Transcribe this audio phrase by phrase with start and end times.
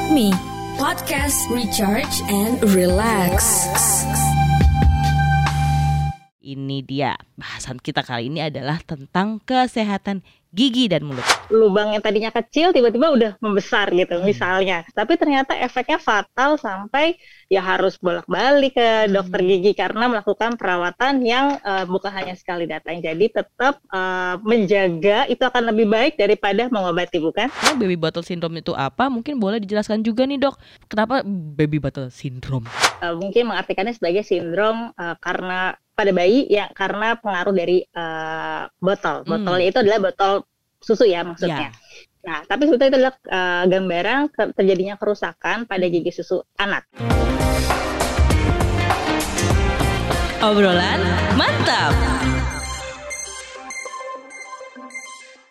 [0.00, 0.32] Podme,
[0.78, 4.39] podcast recharge and relax.
[6.50, 10.18] Ini dia bahasan kita kali ini adalah tentang kesehatan
[10.50, 11.22] gigi dan mulut.
[11.50, 14.82] lubang yang tadinya kecil tiba-tiba udah membesar gitu misalnya.
[14.90, 17.14] Tapi ternyata efeknya fatal sampai
[17.46, 22.98] ya harus bolak-balik ke dokter gigi karena melakukan perawatan yang eh, bukan hanya sekali datang.
[22.98, 27.46] Jadi tetap eh, menjaga itu akan lebih baik daripada mengobati bukan?
[27.70, 29.06] Oh, baby bottle syndrome itu apa?
[29.06, 30.58] Mungkin boleh dijelaskan juga nih dok.
[30.90, 32.66] Kenapa baby bottle syndrome?
[33.02, 39.20] Eh, mungkin mengartikannya sebagai sindrom eh, karena pada bayi ya karena pengaruh dari eh, botol.
[39.28, 39.28] Hmm.
[39.36, 40.32] Botolnya itu adalah botol
[40.80, 41.68] susu ya maksudnya.
[41.68, 41.70] Ya.
[42.20, 44.20] Nah, tapi sebetulnya itu adalah eh, gambaran
[44.56, 46.88] terjadinya kerusakan pada gigi susu anak.
[50.40, 51.04] Obrolan
[51.36, 52.19] mantap.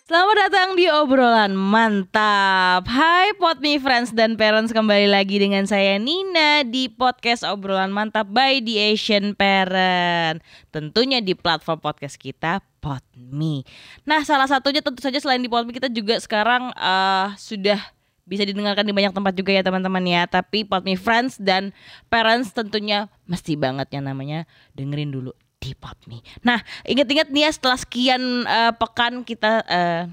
[0.10, 2.82] Selamat datang di obrolan mantap.
[2.90, 8.58] Hai Potmi friends dan parents kembali lagi dengan saya Nina di podcast obrolan mantap by
[8.58, 10.42] The Asian Parent.
[10.74, 13.62] Tentunya di platform podcast kita Potmi.
[14.02, 17.78] Nah salah satunya tentu saja selain di Potmi kita juga sekarang eh, sudah
[18.26, 20.26] bisa didengarkan di banyak tempat juga ya teman-teman ya.
[20.26, 21.70] Tapi Potmi friends dan
[22.10, 26.24] parents tentunya mesti banget yang namanya dengerin dulu di Potmi.
[26.42, 30.04] Nah, ingat-ingat nih ya setelah sekian eh, pekan kita eh,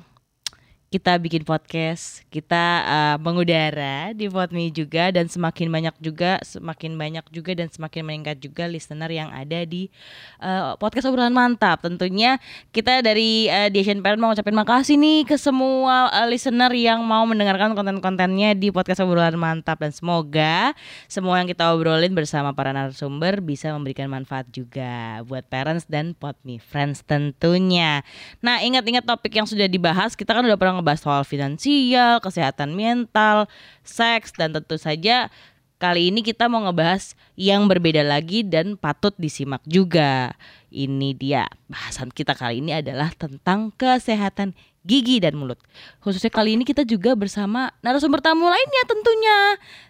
[0.86, 7.26] kita bikin podcast, kita eh, mengudara di Potmi juga dan semakin banyak juga, semakin banyak
[7.34, 9.90] juga dan semakin meningkat juga listener yang ada di
[10.38, 11.82] eh, podcast obrolan mantap.
[11.82, 12.38] Tentunya
[12.70, 17.02] kita dari eh, The Asian Parent mau ngucapin makasih nih ke semua eh, listener yang
[17.02, 20.70] mau mendengarkan konten-kontennya di podcast obrolan mantap dan semoga
[21.10, 26.62] semua yang kita obrolin bersama para narasumber bisa memberikan manfaat juga buat parents dan Potmi
[26.62, 28.06] friends tentunya.
[28.38, 33.48] Nah, ingat-ingat topik yang sudah dibahas, kita kan udah pernah ngebahas soal finansial, kesehatan mental,
[33.82, 35.32] seks dan tentu saja
[35.76, 40.32] kali ini kita mau ngebahas yang berbeda lagi dan patut disimak juga.
[40.72, 44.56] Ini dia bahasan kita kali ini adalah tentang kesehatan
[44.86, 45.58] gigi dan mulut.
[46.00, 49.38] Khususnya kali ini kita juga bersama narasumber tamu lainnya tentunya.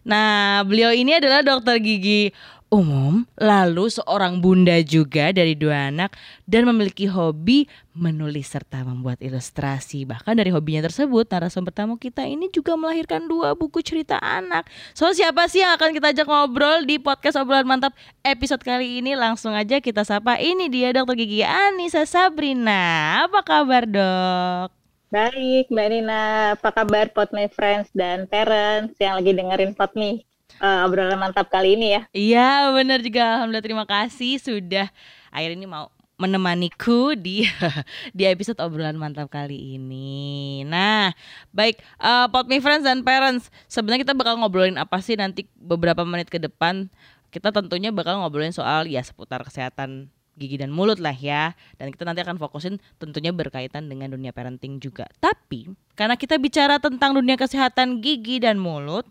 [0.09, 2.33] Nah, beliau ini adalah dokter gigi
[2.67, 10.05] umum, lalu seorang bunda juga dari dua anak dan memiliki hobi menulis serta membuat ilustrasi.
[10.05, 14.67] Bahkan dari hobinya tersebut, narasumber tamu kita ini juga melahirkan dua buku cerita anak.
[14.93, 17.95] So, siapa sih yang akan kita ajak ngobrol di podcast obrolan mantap
[18.27, 19.15] episode kali ini?
[19.15, 20.37] Langsung aja kita sapa.
[20.43, 23.25] Ini dia dokter gigi Anissa Sabrina.
[23.25, 24.69] Apa kabar, Dok?
[25.07, 26.23] Baik, Mbak Nina,
[26.59, 30.27] apa kabar Potme Friends dan Parents yang lagi dengerin Potme
[30.61, 32.03] eh, obrolan mantap kali ini ya?
[32.13, 34.89] Iya benar juga Alhamdulillah terima kasih sudah
[35.33, 37.45] akhir ini mau menemaniku di
[38.17, 40.65] di episode obrolan mantap kali ini.
[40.65, 41.13] Nah,
[41.53, 46.33] baik eh Potmi friends dan parents, sebenarnya kita bakal ngobrolin apa sih nanti beberapa menit
[46.33, 46.89] ke depan?
[47.29, 51.53] Kita tentunya bakal ngobrolin soal ya seputar kesehatan gigi dan mulut lah ya.
[51.77, 55.05] Dan kita nanti akan fokusin tentunya berkaitan dengan dunia parenting juga.
[55.21, 59.05] Tapi karena kita bicara tentang dunia kesehatan gigi dan mulut,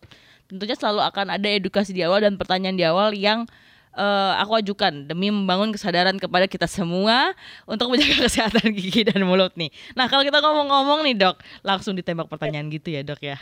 [0.45, 3.49] tentunya selalu akan ada edukasi di awal dan pertanyaan di awal yang
[3.95, 7.33] eh, aku ajukan demi membangun kesadaran kepada kita semua
[7.65, 9.71] untuk menjaga kesehatan gigi dan mulut nih.
[9.95, 13.39] Nah kalau kita ngomong-ngomong nih dok, langsung ditembak pertanyaan gitu ya dok ya.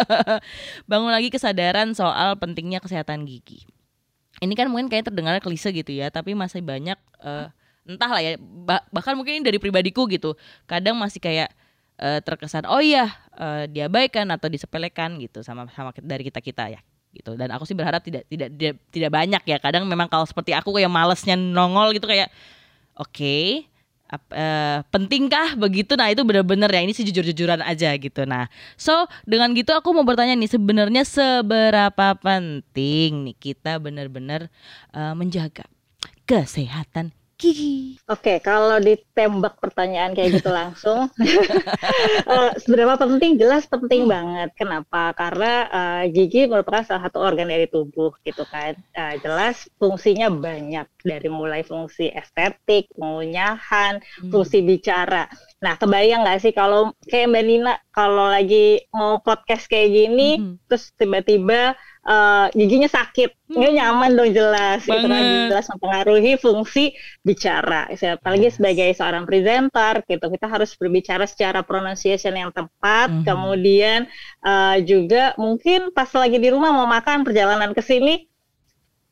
[0.90, 3.66] Bangun lagi kesadaran soal pentingnya kesehatan gigi.
[4.40, 7.46] Ini kan mungkin kayak terdengar klise gitu ya, tapi masih banyak eh,
[7.84, 10.38] entah lah ya, bah- bahkan mungkin ini dari pribadiku gitu.
[10.64, 11.52] Kadang masih kayak
[12.00, 16.80] eh, terkesan oh iya eh, diabaikan atau disepelekan gitu sama sama dari kita kita ya
[17.10, 17.34] gitu.
[17.34, 19.56] Dan aku sih berharap tidak tidak tidak, tidak banyak ya.
[19.58, 22.30] Kadang memang kalau seperti aku kayak malesnya nongol gitu kayak
[22.94, 23.66] oke
[24.10, 25.98] ap- eh, pentingkah begitu?
[25.98, 28.22] Nah itu benar-benar ya ini sih jujur-jujuran aja gitu.
[28.26, 28.46] Nah
[28.78, 34.46] so dengan gitu aku mau bertanya nih sebenarnya seberapa penting nih kita benar-benar
[34.94, 35.66] eh, menjaga
[36.26, 41.06] kesehatan gigi Oke, kalau ditembak pertanyaan kayak gitu langsung,
[42.34, 43.38] eh, seberapa penting?
[43.38, 44.50] Jelas penting banget.
[44.58, 45.14] Kenapa?
[45.14, 48.74] Karena eh, gigi merupakan salah satu organ dari tubuh, gitu kan.
[48.74, 55.30] Eh, jelas fungsinya banyak dari mulai fungsi estetik, pengunyahan, fungsi bicara.
[55.62, 60.66] Nah, kebayang nggak sih kalau kayak Mbak Nina kalau lagi mau podcast kayak gini, Mhm.
[60.66, 65.20] terus tiba-tiba eh, giginya sakit, nggak nyaman dong jelas, gitu kan.
[65.20, 65.48] Banget.
[65.52, 67.90] jelas mempengaruhi fungsi bicara.
[67.92, 73.12] Apalagi sebagai seorang presenter, gitu kita harus berbicara secara pronunciation yang tepat.
[73.12, 73.24] Mhm.
[73.28, 74.00] Kemudian
[74.46, 78.26] eh, juga mungkin pas lagi di rumah mau makan perjalanan ke sini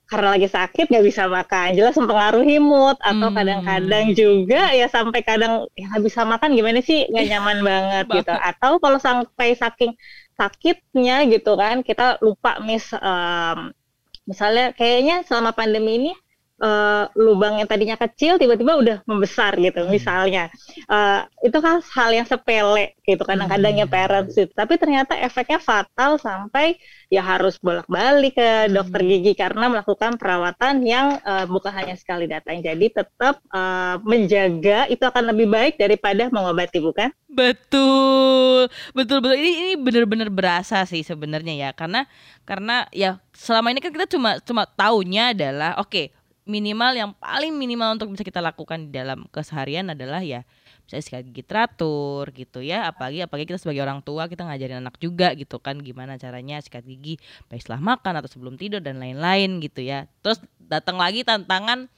[0.08, 3.36] karena lagi sakit nggak bisa makan jelas mempengaruhi mood atau Hmm.
[3.36, 8.32] kadang-kadang juga ya sampai kadang ya nggak bisa makan gimana sih nggak nyaman banget gitu
[8.32, 9.92] atau kalau sampai saking
[10.38, 13.74] sakitnya gitu kan kita lupa mis um,
[14.22, 16.12] misalnya kayaknya selama pandemi ini
[16.60, 19.90] uh, lubang yang tadinya kecil tiba-tiba udah membesar gitu hmm.
[19.90, 20.50] misalnya.
[20.86, 23.94] Uh, itu kan hal yang sepele gitu kadang-kadang ya hmm.
[23.94, 26.76] parents itu tapi ternyata efeknya fatal sampai
[27.08, 29.10] ya harus bolak-balik ke dokter hmm.
[29.16, 32.60] gigi karena melakukan perawatan yang uh, bukan hanya sekali datang.
[32.60, 37.08] Jadi tetap uh, menjaga itu akan lebih baik daripada mengobati bukan?
[37.30, 38.68] Betul.
[38.92, 39.36] Betul betul.
[39.38, 41.70] Ini ini benar-benar berasa sih sebenarnya ya.
[41.72, 42.04] Karena
[42.42, 46.06] karena ya selama ini kan kita cuma cuma taunya adalah oke okay,
[46.48, 50.48] minimal yang paling minimal untuk bisa kita lakukan di dalam keseharian adalah ya
[50.88, 54.96] misalnya sikat gigi teratur gitu ya apalagi apalagi kita sebagai orang tua kita ngajarin anak
[54.96, 57.20] juga gitu kan gimana caranya sikat gigi
[57.52, 60.08] baik setelah makan atau sebelum tidur dan lain-lain gitu ya.
[60.24, 61.92] Terus datang lagi tantangan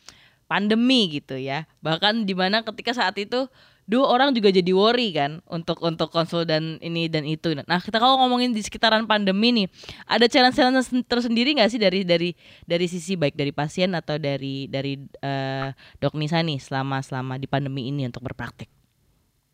[0.50, 1.70] pandemi gitu ya.
[1.87, 3.46] Bahkan di mana ketika saat itu
[3.90, 7.58] duh orang juga jadi worry kan untuk untuk konsul dan ini dan itu.
[7.66, 9.66] Nah kita kalau ngomongin di sekitaran pandemi nih,
[10.06, 12.31] ada challenge-challenge tersendiri nggak sih dari dari
[12.62, 14.94] dari sisi baik dari pasien atau dari dari
[15.26, 18.70] uh, dok Nisa nih selama selama di pandemi ini untuk berpraktik?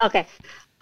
[0.05, 0.25] Oke, okay.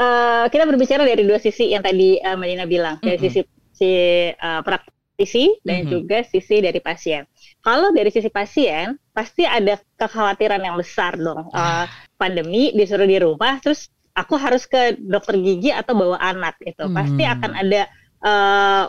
[0.03, 3.31] uh, eh, kita berbicara dari dua sisi yang tadi uh, Melina bilang dari mm -hmm.
[3.31, 3.41] sisi
[3.71, 3.91] si
[4.35, 5.95] uh, praktisi dan mm -hmm.
[5.95, 7.23] juga sisi dari pasien.
[7.63, 11.47] Kalau dari sisi pasien pasti ada kekhawatiran yang besar dong.
[11.55, 11.87] Uh,
[12.17, 16.95] pandemi disuruh di rumah terus aku harus ke dokter gigi atau bawa anak itu hmm.
[16.95, 17.83] pasti akan ada
[18.23, 18.85] uh,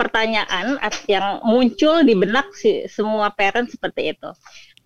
[0.00, 4.32] pertanyaan yang muncul di benak si semua parent seperti itu.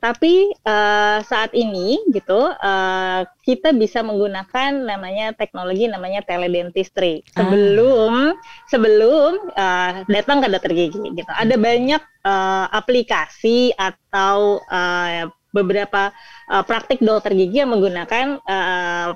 [0.03, 8.37] Tapi uh, saat ini gitu uh, kita bisa menggunakan namanya teknologi namanya teledentistry sebelum ah.
[8.69, 11.31] sebelum uh, datang ke dokter gigi gitu.
[11.31, 16.11] Ada banyak uh, aplikasi atau uh, beberapa
[16.51, 19.15] uh, praktik dokter gigi yang menggunakan uh,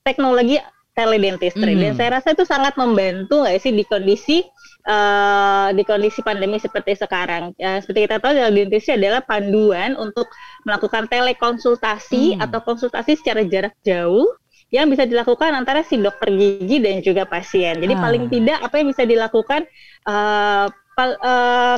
[0.00, 0.56] teknologi
[0.96, 1.80] teledentistry mm.
[1.84, 4.42] dan saya rasa itu sangat membantu nggak sih di kondisi
[4.90, 7.54] uh, di kondisi pandemi seperti sekarang.
[7.54, 10.26] Uh, seperti kita tahu teledentistry adalah panduan untuk
[10.66, 12.42] melakukan telekonsultasi mm.
[12.42, 14.26] atau konsultasi secara jarak jauh
[14.68, 17.80] yang bisa dilakukan antara si dokter gigi dan juga pasien.
[17.80, 18.00] Jadi ah.
[18.04, 19.64] paling tidak apa yang bisa dilakukan
[20.04, 20.68] uh,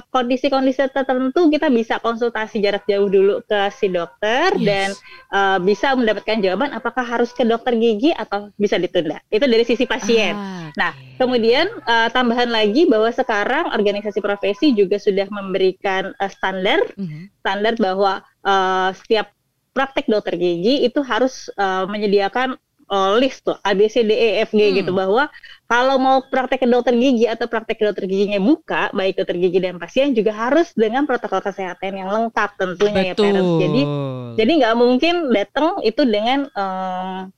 [0.08, 4.64] kondisi-kondisi uh, tertentu kita bisa konsultasi jarak jauh dulu ke si dokter yes.
[4.64, 4.88] dan
[5.31, 9.20] uh, bisa mendapatkan jawaban apakah harus ke dokter gigi atau bisa ditunda.
[9.28, 10.32] Itu dari sisi pasien.
[10.32, 10.78] Ah, okay.
[10.81, 17.05] Nah, kemudian uh, tambahan lagi bahwa sekarang organisasi profesi juga sudah memberikan uh, standar mm
[17.05, 17.22] -hmm.
[17.44, 19.31] standar bahwa uh, setiap
[19.76, 22.58] praktek dokter gigi itu harus uh, menyediakan
[22.90, 24.75] uh, list tuh A B C D E F G hmm.
[24.82, 25.31] gitu bahwa
[25.70, 29.62] kalau mau praktek ke dokter gigi atau praktek ke dokter giginya buka baik dokter gigi
[29.62, 33.31] dan pasien juga harus dengan protokol kesehatan yang lengkap tentunya Betul.
[33.31, 33.54] ya parents.
[33.62, 33.82] Jadi
[34.37, 37.31] jadi nggak mungkin datang itu dengan um,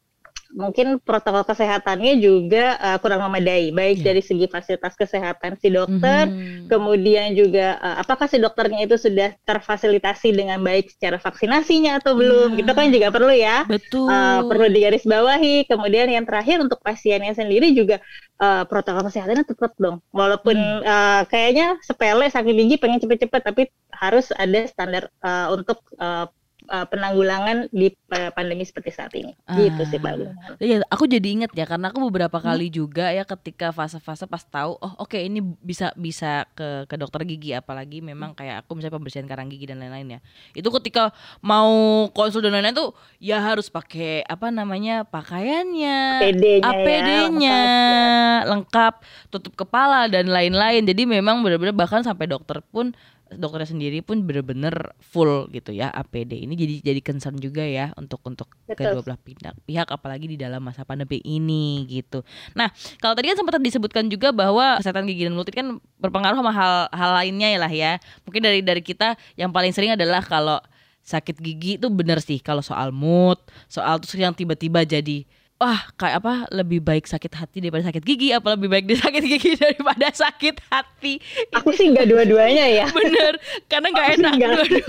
[0.53, 4.07] mungkin protokol kesehatannya juga uh, kurang memadai baik yeah.
[4.13, 6.69] dari segi fasilitas kesehatan si dokter mm-hmm.
[6.69, 12.55] kemudian juga uh, apakah si dokternya itu sudah terfasilitasi dengan baik secara vaksinasinya atau belum
[12.55, 12.59] yeah.
[12.65, 17.73] gitu kan juga perlu ya betul uh, perlu digarisbawahi kemudian yang terakhir untuk pasiennya sendiri
[17.73, 18.05] juga
[18.37, 20.81] uh, protokol kesehatannya tetap dong walaupun mm.
[20.85, 23.63] uh, kayaknya sepele sakit gigi pengen cepet-cepet tapi
[23.97, 26.29] harus ada standar uh, untuk uh,
[26.69, 29.33] uh, penanggulangan di pandemi seperti saat ini.
[29.49, 29.57] Ah.
[29.57, 30.13] Gitu sih Pak.
[30.61, 32.47] Iya, aku jadi inget ya karena aku beberapa hmm.
[32.47, 36.95] kali juga ya ketika fase-fase pas tahu oh oke okay, ini bisa bisa ke ke
[37.01, 40.21] dokter gigi apalagi memang kayak aku misalnya pembersihan karang gigi dan lain-lain ya.
[40.53, 41.11] Itu ketika
[41.41, 48.73] mau konsul dan lain-lain tuh ya harus pakai apa namanya pakaiannya, APD-nya, APD-nya ya, lengkap,
[48.73, 48.95] lengkap,
[49.33, 50.83] tutup kepala dan lain-lain.
[50.85, 52.93] Jadi memang benar-benar bahkan sampai dokter pun
[53.37, 58.21] dokternya sendiri pun bener-bener full gitu ya APD ini jadi jadi concern juga ya untuk
[58.25, 58.99] untuk Betul.
[58.99, 62.25] kedua belah pihak pihak apalagi di dalam masa pandemi ini gitu.
[62.57, 66.53] Nah kalau tadi kan sempat disebutkan juga bahwa kesehatan gigi dan mulut kan berpengaruh sama
[66.53, 67.93] hal hal lainnya ya lah ya.
[68.25, 70.61] Mungkin dari dari kita yang paling sering adalah kalau
[71.03, 75.27] sakit gigi itu bener sih kalau soal mood, soal terus yang tiba-tiba jadi
[75.63, 79.55] wah kayak apa lebih baik sakit hati daripada sakit gigi apa lebih baik sakit gigi
[79.63, 81.23] daripada sakit hati.
[81.55, 82.87] Aku sih nggak dua-duanya ya.
[82.99, 83.39] Bener
[83.71, 84.33] karena nggak enak.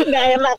[0.01, 0.57] nggak enak.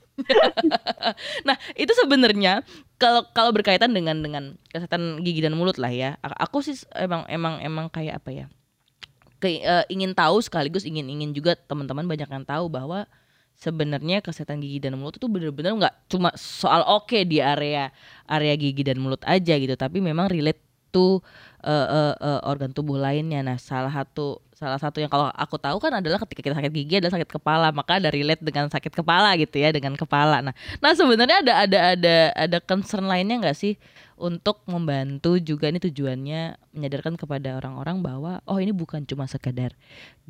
[1.42, 2.62] Nah itu sebenarnya
[3.02, 7.58] kalau kalau berkaitan dengan dengan kesehatan gigi dan mulut lah ya aku sih emang emang
[7.58, 8.46] emang kayak apa ya
[9.42, 13.04] ke, uh, ingin tahu sekaligus ingin ingin juga teman-teman banyak yang tahu bahwa
[13.64, 17.88] sebenarnya kesehatan gigi dan mulut itu benar-benar nggak cuma soal oke okay di area
[18.28, 20.60] area gigi dan mulut aja gitu tapi memang relate
[20.92, 21.24] to
[21.64, 25.82] uh, uh, uh, organ tubuh lainnya nah salah satu salah satu yang kalau aku tahu
[25.82, 29.34] kan adalah ketika kita sakit gigi adalah sakit kepala maka ada relate dengan sakit kepala
[29.40, 33.74] gitu ya dengan kepala nah nah sebenarnya ada ada ada ada concern lainnya nggak sih
[34.14, 39.74] untuk membantu juga ini tujuannya menyadarkan kepada orang-orang bahwa oh ini bukan cuma sekedar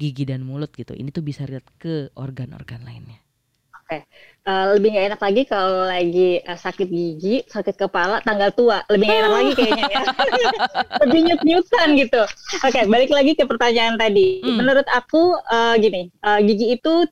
[0.01, 0.97] gigi dan mulut gitu.
[0.97, 3.24] Ini tuh bisa relate ke organ-organ lainnya.
[4.45, 9.09] Uh, lebih nggak enak lagi kalau lagi uh, sakit gigi, sakit kepala, tanggal tua, lebih
[9.09, 10.03] nggak enak lagi kayaknya ya,
[11.09, 12.23] lebih nyut-nyutan gitu.
[12.61, 14.45] Oke, balik lagi ke pertanyaan tadi.
[14.45, 14.61] Hmm.
[14.61, 17.09] Menurut aku uh, gini, uh, gigi itu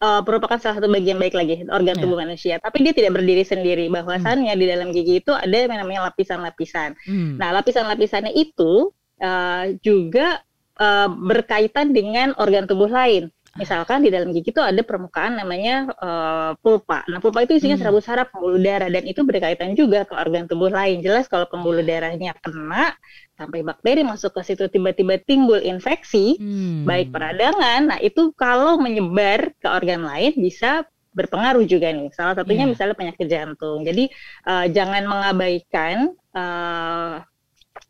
[0.00, 2.02] uh, merupakan salah satu bagian baik lagi organ Ya.
[2.02, 3.86] tubuh manusia, tapi dia tidak berdiri sendiri.
[3.92, 6.96] Bahwasannya di dalam gigi itu ada yang namanya lapisan-lapisan.
[7.04, 7.36] Hmm.
[7.36, 8.88] Nah, lapisan-lapisannya itu
[9.20, 10.40] uh, juga
[10.80, 13.28] uh, berkaitan dengan organ tubuh lain.
[13.58, 17.02] Misalkan di dalam gigi itu ada permukaan namanya uh, pulpa.
[17.10, 17.82] Nah, pulpa itu isinya Hmm.
[17.82, 21.02] serabut saraf pembuluh darah dan itu berkaitan juga ke organ tubuh lain.
[21.02, 22.94] Jelas kalau pembuluh darahnya kena
[23.34, 26.86] sampai bakteri masuk ke situ tiba-tiba timbul infeksi, Hmm.
[26.86, 27.90] baik peradangan.
[27.90, 32.14] Nah, itu kalau menyebar ke organ lain bisa berpengaruh juga nih.
[32.14, 32.70] Salah satunya Iya.
[32.70, 33.82] misalnya penyakit jantung.
[33.82, 34.14] Jadi
[34.46, 37.18] uh, jangan mengabaikan uh,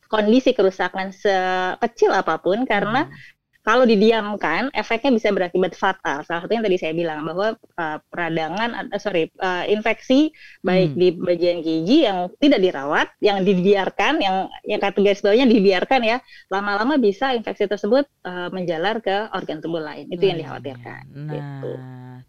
[0.09, 3.39] kondisi kerusakan sekecil apa pun karena Hmm.
[3.61, 6.25] Kalau didiamkan efeknya bisa berakibat fatal.
[6.25, 10.33] Salah satunya yang tadi saya bilang bahwa uh, peradangan, uh, sorry, uh, infeksi
[10.65, 10.99] baik Hmm.
[10.99, 16.17] di bagian gigi yang tidak dirawat, yang dibiarkan, yang yang kategori bawahnya dibiarkan ya,
[16.49, 20.09] lama-lama bisa infeksi tersebut uh, menjalar ke organ tubuh lain.
[20.09, 21.03] Itu yang Nah, dikhawatirkan.
[21.13, 21.73] Nah, Gitu.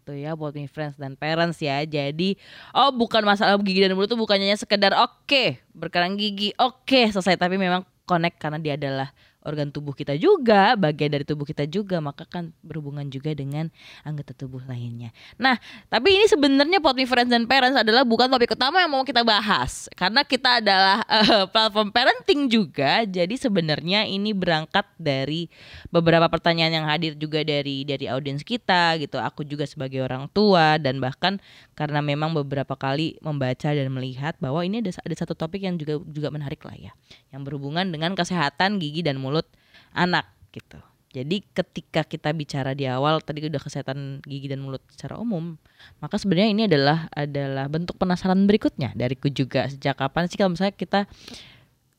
[0.02, 1.80] tuh ya buat me friends dan parents ya.
[1.82, 2.36] Jadi,
[2.76, 7.40] oh bukan masalah gigi dan mulut tuh bukannya sekedar oke berkerang gigi, oke selesai.
[7.40, 9.08] Tapi memang connect karena dia adalah
[9.42, 13.68] organ tubuh kita juga, bagian dari tubuh kita juga, maka kan berhubungan juga dengan
[14.06, 15.10] anggota tubuh lainnya.
[15.38, 15.58] Nah,
[15.90, 19.26] tapi ini sebenarnya Pot Me Friends dan Parents adalah bukan topik utama yang mau kita
[19.26, 23.02] bahas, karena kita adalah eh, platform parenting juga.
[23.06, 25.50] Jadi sebenarnya ini berangkat dari
[25.90, 29.18] beberapa pertanyaan yang hadir juga dari dari audiens kita gitu.
[29.18, 34.60] Aku juga sebagai orang tua dan bahkan karena memang beberapa kali membaca dan melihat bahwa
[34.60, 36.92] ini ada ada satu topik yang juga juga menarik lah ya,
[37.32, 39.48] yang berhubungan dengan kesehatan gigi dan mulut
[39.96, 40.78] anak gitu.
[41.12, 45.60] Jadi ketika kita bicara di awal tadi udah kesehatan gigi dan mulut secara umum,
[46.00, 50.72] maka sebenarnya ini adalah adalah bentuk penasaran berikutnya dariku juga sejak kapan sih kalau misalnya
[50.72, 51.04] kita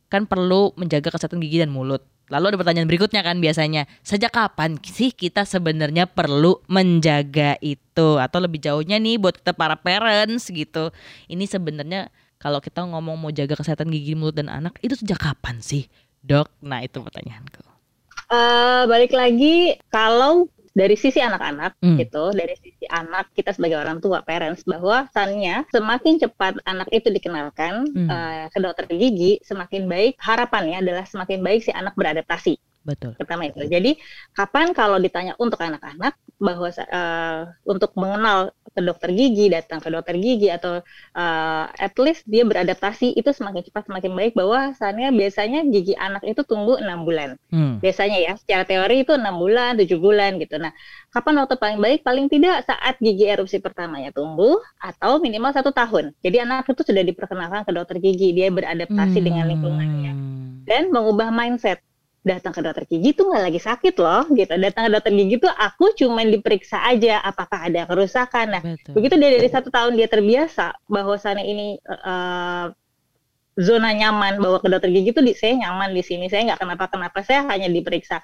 [0.09, 2.01] kan perlu menjaga kesehatan gigi dan mulut.
[2.31, 8.39] Lalu ada pertanyaan berikutnya kan biasanya, sejak kapan sih kita sebenarnya perlu menjaga itu atau
[8.39, 10.89] lebih jauhnya nih buat kita para parents gitu.
[11.27, 12.07] Ini sebenarnya
[12.39, 15.87] kalau kita ngomong mau jaga kesehatan gigi, mulut dan anak itu sejak kapan sih,
[16.23, 16.47] Dok?
[16.63, 17.63] Nah, itu pertanyaanku.
[18.33, 21.97] Eh, balik lagi kalau dari sisi anak-anak Hmm.
[22.01, 27.07] gitu, dari sisi anak kita sebagai orang tua parents bahwa bahwasannya semakin cepat anak itu
[27.13, 28.09] dikenalkan Hmm.
[28.09, 32.57] eh, ke dokter gigi, semakin baik harapannya adalah semakin baik si anak beradaptasi.
[32.83, 33.15] Betul.
[33.15, 33.63] Pertama itu.
[33.63, 33.95] Jadi
[34.35, 40.19] kapan kalau ditanya untuk anak-anak bahwa eh, untuk mengenal ke dokter gigi, datang ke dokter
[40.19, 40.83] gigi atau
[41.15, 46.43] eh, at least dia beradaptasi itu semakin cepat semakin baik bahwasannya biasanya gigi anak itu
[46.43, 47.77] tumbuh enam bulan Hmm.
[47.79, 50.73] biasanya ya secara teori itu enam bulan tujuh bulan gitu nah
[51.13, 56.17] kapan waktu paling baik paling tidak saat gigi erupsi pertamanya tumbuh atau minimal satu tahun
[56.25, 60.65] jadi anak itu sudah diperkenalkan ke dokter gigi dia beradaptasi dengan lingkungannya Hmm.
[60.65, 61.77] dan mengubah mindset
[62.23, 64.55] datang ke dokter gigi tuh nggak lagi sakit loh gitu.
[64.55, 68.45] Datang ke dokter gigi tuh aku cuman diperiksa aja apakah ada kerusakan.
[68.47, 68.91] Nah Betul.
[68.95, 72.67] begitu dia dari satu tahun dia terbiasa bahwasannya ini eh,
[73.59, 76.89] zona nyaman bahwa ke dokter gigi itu di, saya nyaman di sini saya nggak kenapa
[76.89, 78.23] kenapa saya hanya diperiksa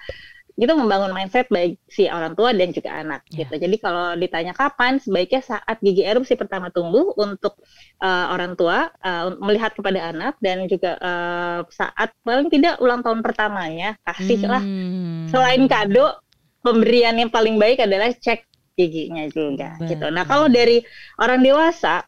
[0.59, 3.47] itu membangun mindset baik si orang tua dan juga anak Ya.
[3.47, 7.55] gitu jadi kalau ditanya kapan sebaiknya saat gigi erupsi pertama tumbuh untuk
[8.03, 13.23] eh, orang tua eh, melihat kepada anak dan juga eh, saat paling tidak ulang tahun
[13.23, 15.31] pertamanya kasihlah Hmm.
[15.31, 16.19] selain kado
[16.59, 18.43] pemberian yang paling baik adalah cek
[18.75, 19.87] giginya juga Betul.
[19.95, 20.05] gitu.
[20.11, 20.83] Nah kalau dari
[21.15, 22.03] orang dewasa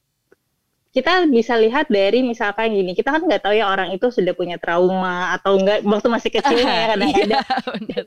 [0.91, 4.60] kita bisa lihat dari misalkan gini kita kan nggak tahu ya orang itu sudah punya
[4.60, 7.43] trauma atau enggak waktu masih kecil ya kadang-kadang.
[7.88, 8.01] Iya.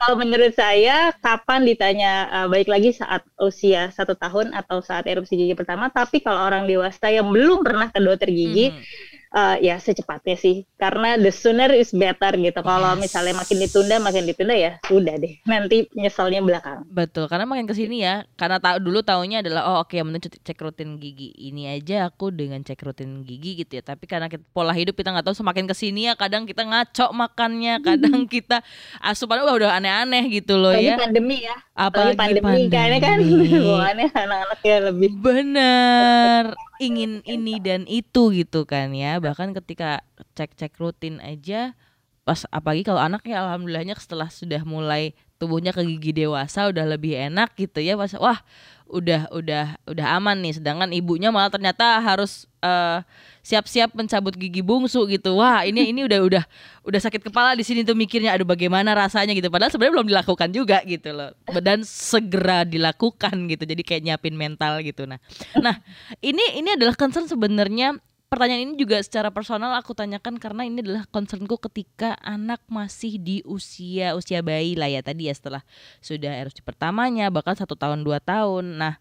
[0.00, 5.36] Kalau menurut saya kapan ditanya eh, baik lagi saat usia satu tahun atau saat erupsi
[5.36, 5.92] gigi pertama.
[5.92, 8.82] Tapi kalau orang dewasa yang belum pernah ke dokter gigi Hmm.
[9.30, 12.60] Eh, ya secepatnya sih karena the sooner is better gitu.
[12.60, 13.00] Kalau Yes.
[13.00, 16.82] misalnya makin ditunda makin ditunda ya udah deh nanti nyeselnya belakang.
[16.86, 20.34] Betul, karena makin ke sini ya, karena tahu dulu taunya adalah oh oke yang penting
[20.40, 23.82] cek rutin gigi ini aja aku dengan cek rutin gigi gitu ya.
[23.84, 27.12] Tapi karena kita, pola hidup kita nggak tahu semakin ke sini ya, kadang kita ngaco
[27.12, 28.60] makannya, kadang kita
[28.98, 30.96] asupannya wah udah aneh-aneh gitu loh Apalagi ya.
[30.98, 31.56] pandemi ya.
[31.72, 33.58] Apalagi Apalagi pandemi, kayaknya kan pandemi.
[33.70, 36.42] bawaannya anak-anak ya lebih Bener,
[36.80, 39.20] ingin ini dan itu gitu kan ya.
[39.20, 40.00] Bahkan ketika
[40.32, 41.76] cek-cek rutin aja,
[42.24, 47.16] pas apalagi kalau anak ya alhamdulillahnya setelah sudah mulai tubuhnya ke gigi dewasa udah lebih
[47.16, 48.44] enak gitu ya pas wah
[48.92, 53.00] udah udah udah aman nih sedangkan ibunya malah ternyata harus uh,
[53.40, 55.40] siap-siap mencabut gigi bungsu gitu.
[55.40, 56.44] Wah ini ini udah udah
[56.84, 59.32] udah sakit kepala di sini tuh mikirnya aduh bagaimana rasanya?
[59.36, 59.48] gitu.
[59.48, 61.32] Padahal sebenarnya belum dilakukan juga gitu loh.
[61.60, 63.64] Dan segera dilakukan gitu.
[63.64, 65.08] Jadi kayak nyiapin mental gitu.
[65.08, 65.18] Nah
[65.58, 65.80] nah
[66.20, 67.96] ini ini adalah concern sebenarnya.
[68.30, 73.42] Pertanyaan ini juga secara personal aku tanyakan karena ini adalah concernku ketika anak masih di
[73.42, 75.66] usia usia bayi lah ya tadi ya setelah
[75.98, 78.78] sudah erupsi pertamanya bahkan satu tahun dua tahun.
[78.78, 78.94] Nah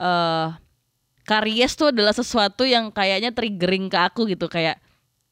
[0.00, 0.56] uh,
[1.24, 4.78] karies tuh adalah sesuatu yang kayaknya triggering ke aku gitu kayak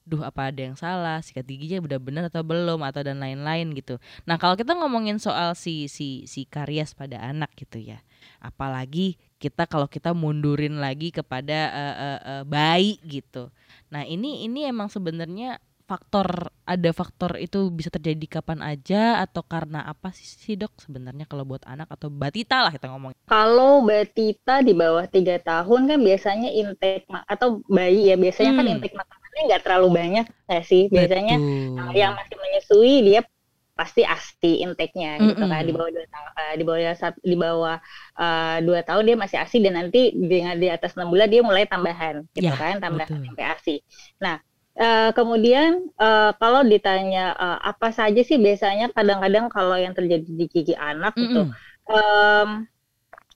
[0.08, 1.20] duh apa ada yang salah?
[1.20, 2.80] Sikat giginya udah benar atau belum?
[2.80, 4.00] Atau dan lain-lain gitu.
[4.24, 8.00] Nah kalau kita ngomongin soal si si si karies pada anak gitu ya
[8.38, 13.50] apalagi kita kalau kita mundurin lagi kepada uh, uh, uh, bayi gitu.
[13.90, 19.88] Nah ini ini emang sebenarnya faktor ada faktor itu bisa terjadi kapan aja atau karena
[19.88, 23.16] apa sih, sih dok sebenarnya kalau buat anak atau batita lah kita ngomong.
[23.24, 28.68] Kalau batita di bawah tiga tahun kan biasanya intake atau bayi ya biasanya kan hmm.
[28.68, 31.96] kan intake makanannya nggak terlalu banyak ya sih biasanya Betul.
[31.96, 33.20] yang masih menyusui dia
[33.78, 35.54] pasti ASI intake-nya gitu mm -hmm.
[35.54, 36.82] kan di bawah dua tahun uh, di bawah
[37.22, 37.76] di bawah
[38.18, 41.62] uh, dua tahun dia masih ASI dan nanti dengan di atas enam bulan dia mulai
[41.62, 43.76] tambahan gitu yeah, kan tambahan sampai ASI.
[44.18, 44.42] Nah
[44.78, 50.46] uh, kemudian uh, kalau ditanya uh, apa saja sih biasanya kadang-kadang kalau yang terjadi di
[50.48, 51.26] gigi anak mm -hmm.
[51.28, 51.42] itu
[51.90, 52.48] um,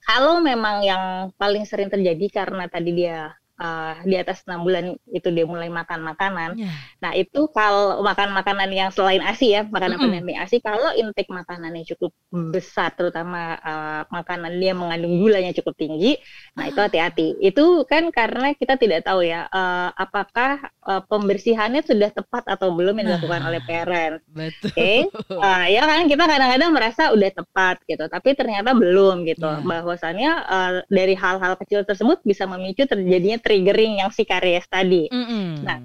[0.03, 1.05] kalau memang yang
[1.39, 6.03] paling sering terjadi karena tadi dia uh, di atas enam bulan itu dia mulai makan
[6.03, 6.59] makanan.
[6.59, 6.75] Yeah.
[6.99, 10.15] Nah itu kalau makan makanan yang selain ASI ya makanan mm -hmm.
[10.27, 16.19] makanan ASI kalau intake makanannya cukup besar terutama uh, makanan dia mengandung gulanya cukup tinggi,
[16.59, 17.39] nah itu hati-hati.
[17.39, 22.99] Itu kan karena kita tidak tahu ya uh, apakah uh, pembersihannya sudah tepat atau belum
[22.99, 24.17] yang dilakukan nah, oleh parent.
[24.33, 24.73] Betul.
[24.73, 24.99] Oke, okay?
[25.29, 29.45] uh, ya kan kita kadang-kadang merasa udah tepat gitu, tapi ternyata belum gitu.
[29.47, 29.63] Yeah.
[29.63, 35.13] Bahwasannya uh, dari hal-hal kecil tersebut bisa memicu terjadinya triggering yang si karies tadi.
[35.13, 35.47] Mm -hmm.
[35.61, 35.79] Nah,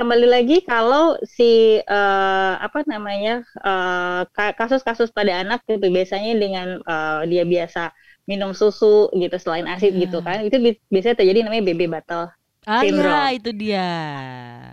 [0.00, 7.20] kembali lagi kalau si uh, apa namanya uh, kasus-kasus pada anak itu biasanya dengan uh,
[7.28, 7.92] dia biasa
[8.24, 10.08] minum susu gitu selain asid yeah.
[10.08, 10.56] gitu kan itu
[10.88, 12.32] biasanya terjadi namanya baby bottle
[12.64, 13.12] ah, syndrome.
[13.12, 13.90] Ah itu dia.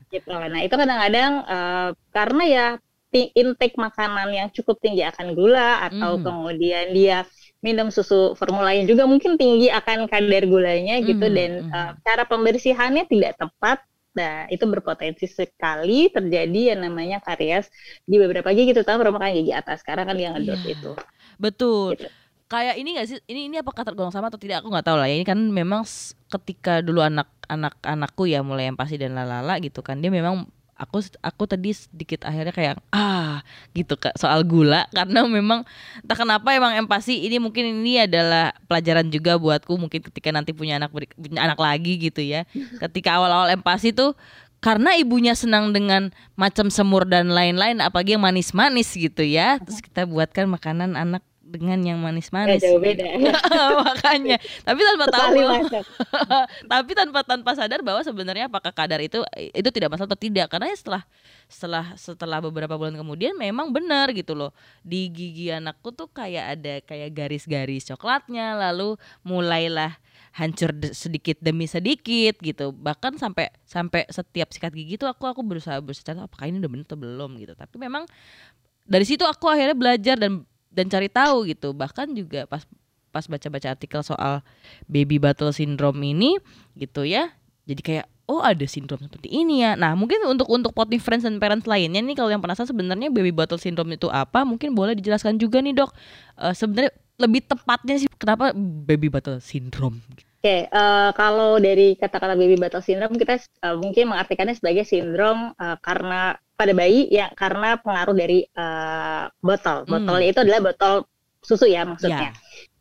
[0.08, 0.32] Gitu.
[0.32, 2.68] Nah itu kadang-kadang uh, karena ya
[3.12, 6.24] intake makanan yang cukup tinggi akan gula atau mm.
[6.24, 7.28] kemudian dia
[7.66, 11.52] minum susu formula yang juga mungkin tinggi akan kadar gulanya gitu mm, dan.
[11.74, 13.82] Uh, cara pembersihannya tidak tepat
[14.18, 17.70] Nah, itu berpotensi sekali terjadi yang namanya karies
[18.02, 19.86] di beberapa gigi, gitu tahu permukaan gigi atas.
[19.86, 20.74] Sekarang kan yang ngedot yeah.
[20.74, 20.92] itu.
[21.38, 21.94] Betul.
[22.02, 22.10] Gitu.
[22.50, 23.18] Kayak ini gak sih?
[23.30, 24.66] Ini ini apakah tergolong sama atau tidak?
[24.66, 25.22] Aku nggak tahu lah ya.
[25.22, 25.86] Ini kan memang
[26.34, 30.50] ketika dulu anak anak anakku ya mulai yang pasti dan lalala gitu kan dia memang
[30.78, 33.42] aku aku tadi sedikit akhirnya kayak ah
[33.74, 34.86] gitu kak soal gula.
[34.98, 35.66] Karena memang
[36.00, 39.74] entah kenapa emang empati ini mungkin ini adalah pelajaran juga buatku.
[39.76, 42.46] Mungkin ketika nanti punya anak punya anak lagi gitu ya.
[42.82, 44.14] Ketika awal-awal empati tuh
[44.58, 49.60] karena ibunya senang dengan macam semur dan lain-lain apalagi yang manis-manis gitu ya.
[49.62, 52.60] Terus kita buatkan makanan anak dengan yang manis-manis.
[52.60, 53.08] Jauh beda.
[53.88, 54.38] Makanya.
[54.68, 55.40] Tapi tanpa tahu.
[56.72, 59.24] tapi tanpa tanpa sadar bahwa sebenarnya apakah kadar itu
[59.56, 61.04] itu tidak masalah atau tidak karena ya setelah
[61.48, 64.52] setelah setelah beberapa bulan kemudian memang benar gitu loh.
[64.84, 69.96] Di gigi anakku tuh kayak ada kayak garis-garis coklatnya lalu mulailah
[70.38, 75.82] hancur sedikit demi sedikit gitu bahkan sampai sampai setiap sikat gigi tuh aku aku berusaha
[75.82, 78.06] berusaha apakah ini udah benar atau belum gitu tapi memang
[78.86, 80.46] dari situ aku akhirnya belajar dan
[80.78, 81.74] dan cari tahu gitu.
[81.74, 82.62] Bahkan juga pas
[83.10, 84.46] pas baca-baca artikel soal
[84.86, 86.38] baby battle syndrome ini
[86.78, 87.34] gitu ya
[87.68, 89.76] jadi kayak oh ada sindrom seperti ini ya.
[89.76, 93.36] Nah mungkin untuk untuk potty friends dan parents lainnya nih kalau yang penasaran sebenarnya baby
[93.36, 95.92] battle syndrome itu apa mungkin boleh dijelaskan juga nih dok.
[96.40, 100.00] Uh, sebenarnya lebih tepatnya sih kenapa baby battle syndrome?
[100.38, 104.88] Oke, okay, uh, eh, kalau dari kata-kata baby battle syndrome kita uh, mungkin mengartikannya sebagai
[104.88, 109.86] sindrom uh, karena pada bayi ya karena pengaruh dari uh, botol.
[109.86, 109.90] Hmm.
[109.94, 110.94] Botolnya itu adalah botol
[111.46, 112.34] susu ya maksudnya.
[112.34, 112.36] Yeah.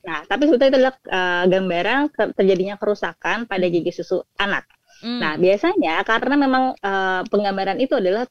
[0.06, 2.00] Nah, tapi sebetulnya itu adalah uh, gambaran
[2.38, 4.64] terjadinya kerusakan pada gigi susu anak.
[5.04, 5.20] Hmm.
[5.20, 8.24] Nah, biasanya karena memang uh, penggambaran itu adalah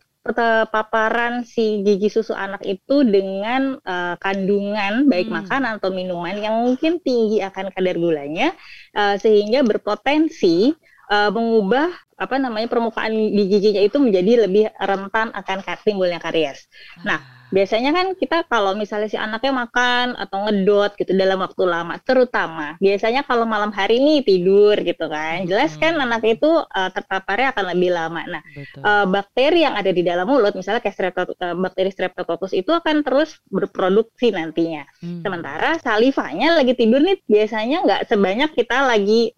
[0.74, 5.38] paparan si gigi susu anak itu dengan uh, kandungan baik hmm.
[5.46, 8.50] makanan atau minuman yang mungkin tinggi akan kadar gulanya
[8.98, 10.74] uh, sehingga berpotensi
[11.14, 16.64] uh, mengubah apa namanya permukaan di giginya itu menjadi lebih rentan akan timbulnya karies.
[17.04, 17.20] Nah,
[17.52, 22.80] biasanya kan kita kalau misalnya si anaknya makan atau ngedot gitu dalam waktu lama, terutama
[22.80, 27.66] biasanya kalau malam hari ini tidur gitu kan, jelas kan anak itu uh, terpaparnya akan
[27.76, 28.22] lebih lama.
[28.32, 28.42] Nah,
[28.80, 33.04] uh, bakteri yang ada di dalam mulut, misalnya kayak streptococcus, uh, bakteri streptococcus itu akan
[33.04, 34.88] terus berproduksi nantinya.
[35.04, 35.20] Hmm.
[35.20, 39.36] Sementara salivanya lagi tidur nih biasanya nggak sebanyak kita lagi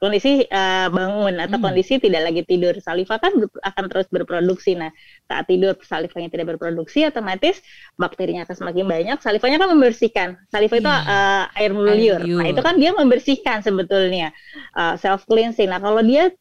[0.00, 1.64] kondisi uh, bangun atau hmm.
[1.68, 2.72] kondisi tidak lagi tidur.
[2.80, 4.72] Saliva kan akan terus berproduksi.
[4.74, 4.88] Nah
[5.28, 7.60] saat tidur salivanya tidak berproduksi otomatis
[8.00, 9.18] bakterinya akan semakin banyak.
[9.20, 10.28] Salivanya kan membersihkan.
[10.48, 10.82] Saliva yeah.
[10.82, 14.32] itu uh, air liur nah itu kan dia membersihkan sebetulnya
[14.72, 15.68] uh, self cleansing.
[15.68, 16.32] Nah kalau dia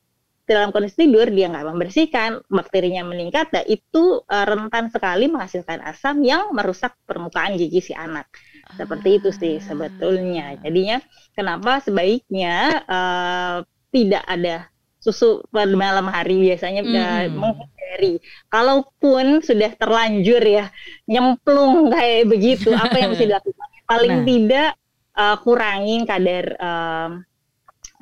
[0.50, 6.26] dalam kondisi tidur dia nggak membersihkan bakterinya meningkat dan itu uh, rentan sekali menghasilkan asam
[6.26, 8.26] yang merusak permukaan gigi si anak
[8.78, 10.58] seperti itu sih sebetulnya.
[10.62, 10.98] Jadinya
[11.34, 13.56] kenapa sebaiknya uh,
[13.90, 17.40] tidak ada susu pada malam hari biasanya hmm.
[17.40, 18.20] menghindari.
[18.52, 20.68] Kalaupun sudah terlanjur ya
[21.08, 23.68] nyemplung kayak begitu, apa yang mesti dilakukan?
[23.90, 24.26] Paling nah.
[24.28, 24.70] tidak
[25.16, 27.10] uh, kurangin kadar uh,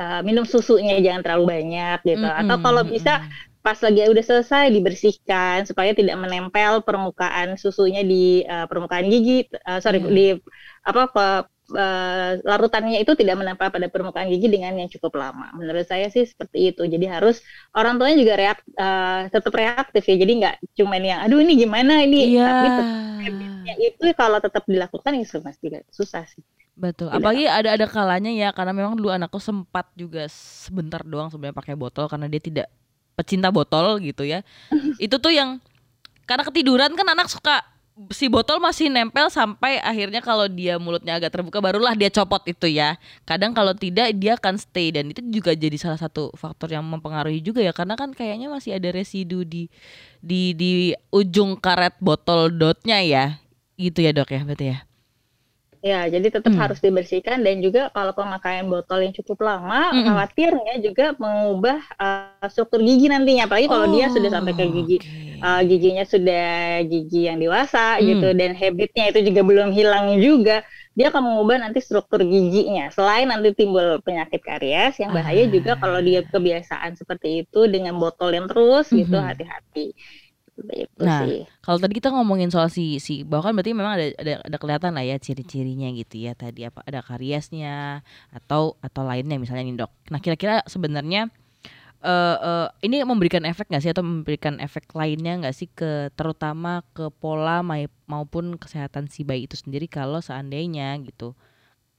[0.02, 2.28] uh, minum susunya jangan terlalu banyak gitu.
[2.28, 2.42] Hmm.
[2.44, 3.24] Atau kalau bisa
[3.68, 9.84] pas lagi udah selesai dibersihkan supaya tidak menempel permukaan susunya di uh, permukaan gigi uh,
[9.84, 10.08] sorry hmm.
[10.08, 10.40] di
[10.88, 11.28] apa ke,
[11.76, 15.52] uh, larutannya itu tidak menempel pada permukaan gigi dengan yang cukup lama.
[15.60, 16.88] Menurut saya sih seperti itu.
[16.88, 17.44] Jadi harus
[17.76, 20.16] orang tuanya juga reak, uh, tetap reaktif ya.
[20.16, 22.40] Jadi nggak cuma yang aduh ini gimana ini.
[22.40, 22.48] Yeah.
[22.48, 22.88] Tapi tetap,
[23.84, 25.28] itu kalau tetap dilakukan ya
[25.60, 26.40] tidak susah sih.
[26.80, 27.12] Betul.
[27.12, 27.20] Tidak.
[27.20, 31.76] Apalagi ada ada kalanya ya karena memang dulu anakku sempat juga sebentar doang sebenarnya pakai
[31.76, 32.68] botol karena dia tidak
[33.18, 34.46] pecinta botol gitu ya.
[35.04, 35.58] itu tuh yang
[36.30, 37.66] karena ketiduran kan anak suka
[38.14, 42.70] si botol masih nempel sampai akhirnya kalau dia mulutnya agak terbuka barulah dia copot itu
[42.70, 43.02] ya.
[43.26, 47.42] Kadang kalau tidak dia akan stay dan itu juga jadi salah satu faktor yang mempengaruhi
[47.42, 49.66] juga ya karena kan kayaknya masih ada residu di
[50.22, 53.42] di di ujung karet botol dotnya ya.
[53.78, 54.87] Gitu ya, Dok ya, berarti ya.
[55.86, 56.58] Ya, jadi tetap hmm.
[56.58, 60.10] harus dibersihkan dan juga kalau pemakaian botol yang cukup lama, hmm.
[60.10, 63.46] khawatirnya juga mengubah uh, struktur gigi nantinya.
[63.46, 65.38] Apalagi kalau oh, dia sudah sampai ke gigi, okay.
[65.38, 68.04] uh, giginya sudah gigi yang dewasa hmm.
[68.10, 70.66] gitu dan habitnya itu juga belum hilang juga,
[70.98, 72.90] dia akan mengubah nanti struktur giginya.
[72.90, 75.50] Selain nanti timbul penyakit karies, yang bahaya ah.
[75.54, 79.30] juga kalau dia kebiasaan seperti itu dengan botol yang terus gitu, hmm.
[79.30, 79.94] hati-hati.
[80.98, 81.22] Nah,
[81.62, 85.06] kalau tadi kita ngomongin soal si si bahkan berarti memang ada ada, ada kelihatan lah
[85.06, 88.02] ya ciri-cirinya gitu ya tadi apa ada kariesnya
[88.34, 89.92] atau atau lainnya misalnya nih dok.
[90.10, 91.30] Nah kira-kira sebenarnya
[92.02, 96.82] uh, uh, ini memberikan efek nggak sih atau memberikan efek lainnya nggak sih ke terutama
[96.98, 97.62] ke pola
[98.10, 101.38] maupun kesehatan si bayi itu sendiri kalau seandainya gitu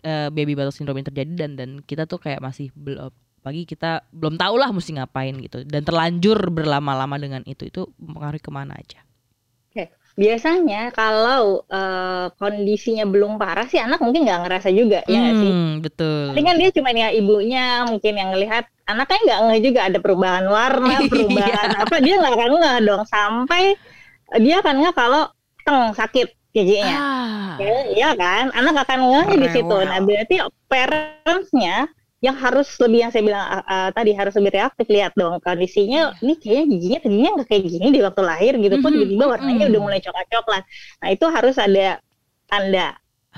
[0.03, 3.11] uh, baby bottle syndrome ini terjadi dan dan kita tuh kayak masih belum
[3.49, 5.65] pagi kita belum tahu lah mesti ngapain gitu.
[5.65, 9.01] Dan terlanjur berlama-lama dengan itu itu mempengaruhi ke mana aja.
[9.73, 9.89] Oke,
[10.21, 15.53] biasanya kalau uh, kondisinya belum parah sih anak mungkin nggak ngerasa juga hmm, ya sih?
[15.81, 16.37] Betul.
[16.37, 20.45] Tapi kan dia cuma ya ibunya mungkin yang ngelihat anaknya nggak ngeh juga ada perubahan
[20.45, 21.09] warna iya.
[21.09, 23.03] perubahan apa dia nggak akan ngeh dong.
[23.09, 23.63] Sampai
[24.45, 25.33] dia akan ngeh kalau
[25.65, 26.97] teng sakit giginya.
[27.01, 27.55] Ah.
[27.57, 28.53] ya, iya kan?
[28.53, 29.77] Anak akan ngeh di situ.
[29.89, 30.37] Nah berarti
[30.69, 35.39] parentsnya yang harus lebih yang saya bilang uh, uh, tadi harus lebih reaktif lihat dong
[35.39, 38.95] kondisinya ini kayaknya giginya tadinya nggak kayak gini di waktu lahir gitu pun mm-hmm.
[39.07, 39.71] tiba-tiba warnanya mm-hmm.
[39.71, 40.63] udah mulai coklat-coklat
[40.99, 41.87] nah itu harus ada
[42.51, 42.89] tanda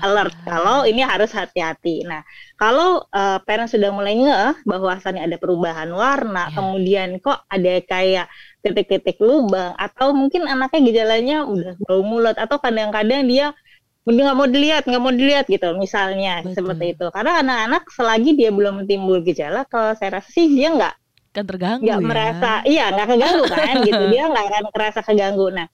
[0.01, 0.41] alert ah.
[0.49, 2.25] kalau ini harus hati-hati nah
[2.57, 6.55] kalau uh, parent sudah mulai ngeh bahwasannya ada perubahan warna yeah.
[6.57, 8.25] kemudian kok ada kayak
[8.65, 13.53] titik-titik lubang atau mungkin anaknya gejalanya udah bau mulut atau kadang-kadang dia
[14.01, 16.53] nggak mau dilihat nggak mau dilihat gitu misalnya Betul.
[16.57, 20.95] seperti itu karena anak-anak selagi dia belum timbul gejala kalau saya rasa sih dia nggak
[21.31, 22.05] kan terganggu nggak ya?
[22.05, 25.67] merasa iya nggak keganggu kan gitu dia nggak akan merasa keganggu nah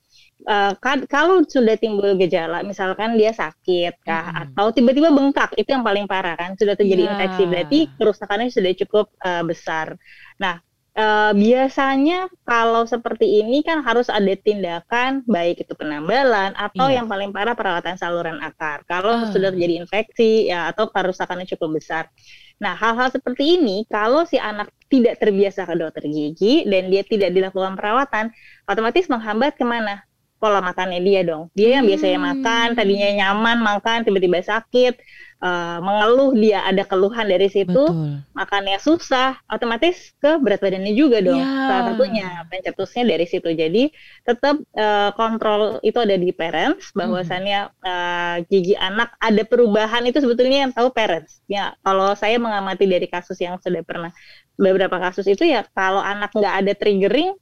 [0.46, 4.42] uh, kan, kalau sudah timbul gejala misalkan dia sakit kah hmm.
[4.52, 7.12] atau tiba-tiba bengkak itu yang paling parah kan sudah terjadi yeah.
[7.16, 9.98] infeksi berarti kerusakannya sudah cukup uh, besar
[10.38, 10.62] nah
[10.98, 16.98] Uh, biasanya kalau seperti ini kan harus ada tindakan baik itu penambalan atau iya.
[16.98, 18.82] yang paling parah perawatan saluran akar.
[18.90, 19.30] Kalau uh.
[19.30, 22.10] sudah terjadi infeksi ya atau kerusakannya cukup besar.
[22.58, 27.30] Nah, hal-hal seperti ini kalau si anak tidak terbiasa ke dokter gigi dan dia tidak
[27.30, 28.34] dilakukan perawatan,
[28.66, 30.02] otomatis menghambat ke mana?
[30.42, 31.54] Pola makannya dia dong.
[31.54, 32.28] Dia yang biasanya hmm.
[32.34, 34.98] makan, tadinya nyaman makan, tiba-tiba sakit
[35.42, 38.22] uh, mengeluh dia ada keluhan dari situ Betul.
[38.34, 41.68] makannya susah otomatis ke berat badannya juga dong yeah.
[41.70, 43.84] salah satunya pencetusnya dari situ jadi
[44.26, 50.70] tetap uh, kontrol itu ada di parents bahwasannya uh, gigi anak ada perubahan itu sebetulnya
[50.70, 54.12] yang tahu parents ya kalau saya mengamati dari kasus yang sudah pernah
[54.58, 57.38] beberapa kasus itu ya kalau anak nggak ada triggering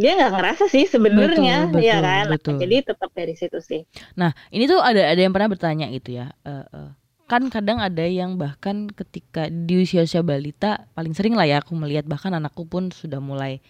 [0.00, 2.56] dia nggak ngerasa sih sebenarnya ya kan betul.
[2.56, 3.84] jadi tetap dari situ sih
[4.16, 6.32] Nah, ini tuh ada ada yang pernah bertanya gitu ya.
[6.48, 6.90] eh, eh,
[7.30, 12.02] kan kadang ada yang bahkan ketika di usia-usia balita paling sering lah ya aku melihat
[12.02, 13.62] bahkan anakku pun sudah mulai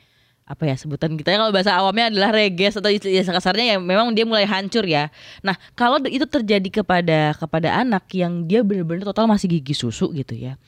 [0.49, 4.27] apa ya sebutan kita kalau bahasa awamnya adalah reges atau istilah kasarnya ya memang dia
[4.27, 5.13] mulai hancur ya.
[5.47, 10.35] Nah, kalau itu terjadi kepada kepada anak yang dia benar-benar total masih gigi susu gitu
[10.35, 10.59] ya.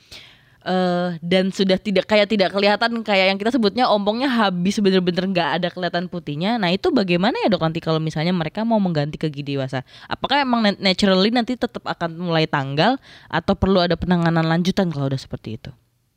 [0.63, 5.49] Eh dan sudah tidak kayak tidak kelihatan kayak yang kita sebutnya ompongnya habis bener-bener nggak
[5.59, 6.55] ada kelihatan putihnya.
[6.55, 9.83] Nah itu bagaimana ya dok nanti kalau misalnya mereka mau mengganti ke gigi dewasa?
[10.07, 12.95] Apakah emang nat- naturally nanti tetap akan mulai tanggal
[13.27, 15.71] atau perlu ada penanganan lanjutan kalau udah seperti itu?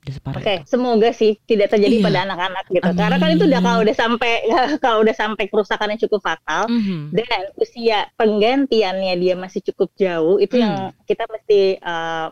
[0.06, 0.70] Oke, itu.
[0.70, 2.06] semoga sih tidak terjadi Iya.
[2.06, 2.90] pada anak-anak gitu.
[2.94, 3.66] Karena kan itu udah Amin.
[3.66, 4.32] kalau udah sampai
[4.85, 7.11] kalau udah sampai kerusakan yang cukup fatal Mhm.
[7.11, 11.02] dan usia penggantiannya dia masih cukup jauh, itu yang Hmm.
[11.04, 12.26] kita mesti eh,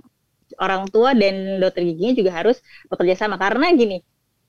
[0.60, 2.58] orang tua dan dokter giginya juga harus
[2.90, 3.36] bekerja sama.
[3.40, 3.98] Karena gini,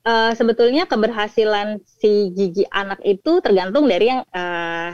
[0.05, 4.91] eh, sebetulnya keberhasilan si gigi anak itu tergantung dari yang eh,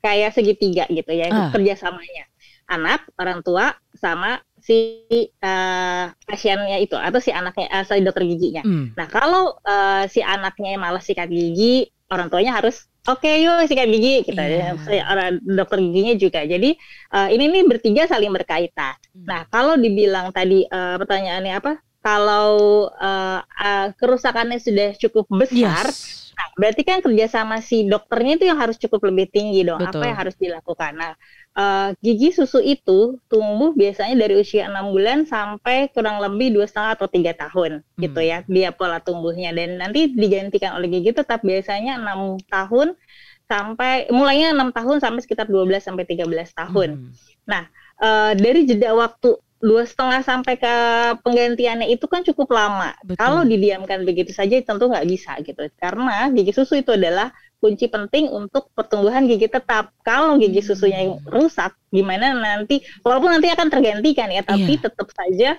[0.00, 1.50] kayak segitiga gitu ya Ah.
[1.52, 2.24] kerjasamanya.
[2.70, 8.62] Anak, orang tua, sama si eh, pasiennya itu atau si anaknya, eh, si dokter giginya.
[8.62, 8.94] Hmm.
[8.94, 14.26] Nah, kalau eh, si anaknya malas sikat gigi, orang tuanya harus oke yuk sikat gigi
[14.26, 14.36] gitu.
[14.36, 14.76] Iya.
[14.82, 16.40] Si Orang dokter giginya juga.
[16.44, 16.76] Jadi
[17.14, 18.94] eh, ini nih bertiga saling berkaitan.
[19.14, 19.26] Hmm.
[19.26, 21.72] Nah, kalau dibilang tadi eh, pertanyaannya apa?
[22.00, 26.29] Kalau eh, eh, kerusakannya sudah cukup besar, Yes.
[26.40, 29.76] Nah, berarti kan kerjasama si dokternya itu yang harus cukup lebih tinggi dong.
[29.76, 30.00] Betul.
[30.00, 30.92] Apa yang harus dilakukan?
[30.96, 31.12] Nah,
[31.52, 36.96] eh, gigi susu itu tumbuh biasanya dari usia enam bulan sampai kurang lebih dua setengah
[36.96, 38.00] atau tiga tahun, Hmm.
[38.00, 39.52] gitu ya, dia pola tumbuhnya.
[39.52, 42.96] Dan nanti digantikan oleh gigi tetap biasanya enam tahun
[43.44, 47.12] sampai mulainya enam tahun sampai sekitar 12 sampai 13 tahun.
[47.44, 47.68] Hmm.
[48.00, 50.74] Eh, dari jeda waktu dua setengah sampai ke
[51.20, 52.96] penggantiannya itu kan cukup lama.
[53.04, 53.20] Betul.
[53.20, 55.68] Kalau didiamkan begitu saja tentu nggak bisa gitu.
[55.76, 57.28] Karena gigi susu itu adalah
[57.60, 59.92] kunci penting untuk pertumbuhan gigi tetap.
[60.00, 62.80] Kalau gigi susunya yang rusak, gimana nanti?
[63.04, 64.88] Walaupun nanti akan tergantikan ya, tapi Iya.
[64.88, 65.50] tetap saja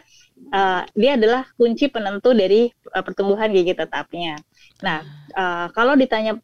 [0.41, 4.41] eh, dia adalah kunci penentu dari eh, pertumbuhan gigi tetapnya.
[4.81, 6.41] Nah, eh, kalau ditanya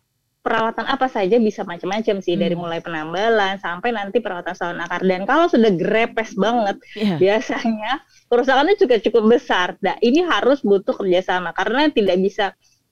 [0.48, 2.64] perawatan apa saja bisa macam-macam sih dari Hmm.
[2.64, 7.16] mulai penambalan sampai nanti perawatan saluran akar dan kalau sudah grepes banget Iya.
[7.20, 7.92] biasanya
[8.32, 9.68] kerusakannya juga cukup besar.
[9.84, 12.46] Nah, ini harus butuh kerjasama karena tidak bisa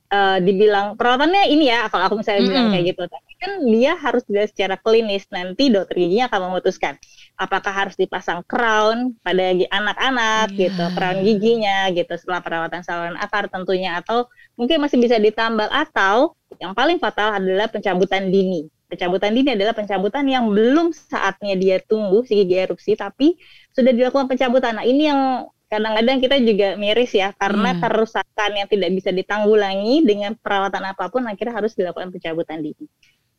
[0.08, 2.74] eh, dibilang perawatannya ini ya kalau aku misalnya bilang Mm-mm.
[2.78, 3.04] kayak gitu.
[3.10, 6.94] Tapi kan dia harus dilihat secara klinis nanti dokter giginya akan memutuskan
[7.36, 10.70] apakah harus dipasang crown pada anak-anak Iya.
[10.70, 16.38] gitu, crown giginya gitu setelah perawatan saluran akar tentunya atau mungkin masih bisa ditambal atau
[16.62, 18.68] yang paling fatal adalah pencabutan dini.
[18.86, 23.36] Pencabutan dini adalah pencabutan yang belum saatnya dia tumbuh si gigi erupsi tapi
[23.74, 24.78] sudah dilakukan pencabutan.
[24.78, 27.82] Nah, ini yang kadang-kadang kita juga miris ya karena Iya.
[27.82, 32.86] kerusakan yang tidak bisa ditanggulangi dengan perawatan apa pun akhirnya harus dilakukan pencabutan dini.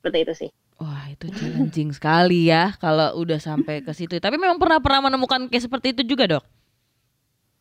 [0.02, 0.50] Seperti itu sih.
[0.76, 4.18] Wah itu challenging sekali ya kalau udah sampai ke situ.
[4.18, 6.44] Tapi memang pernah pernah menemukan case seperti itu juga dok?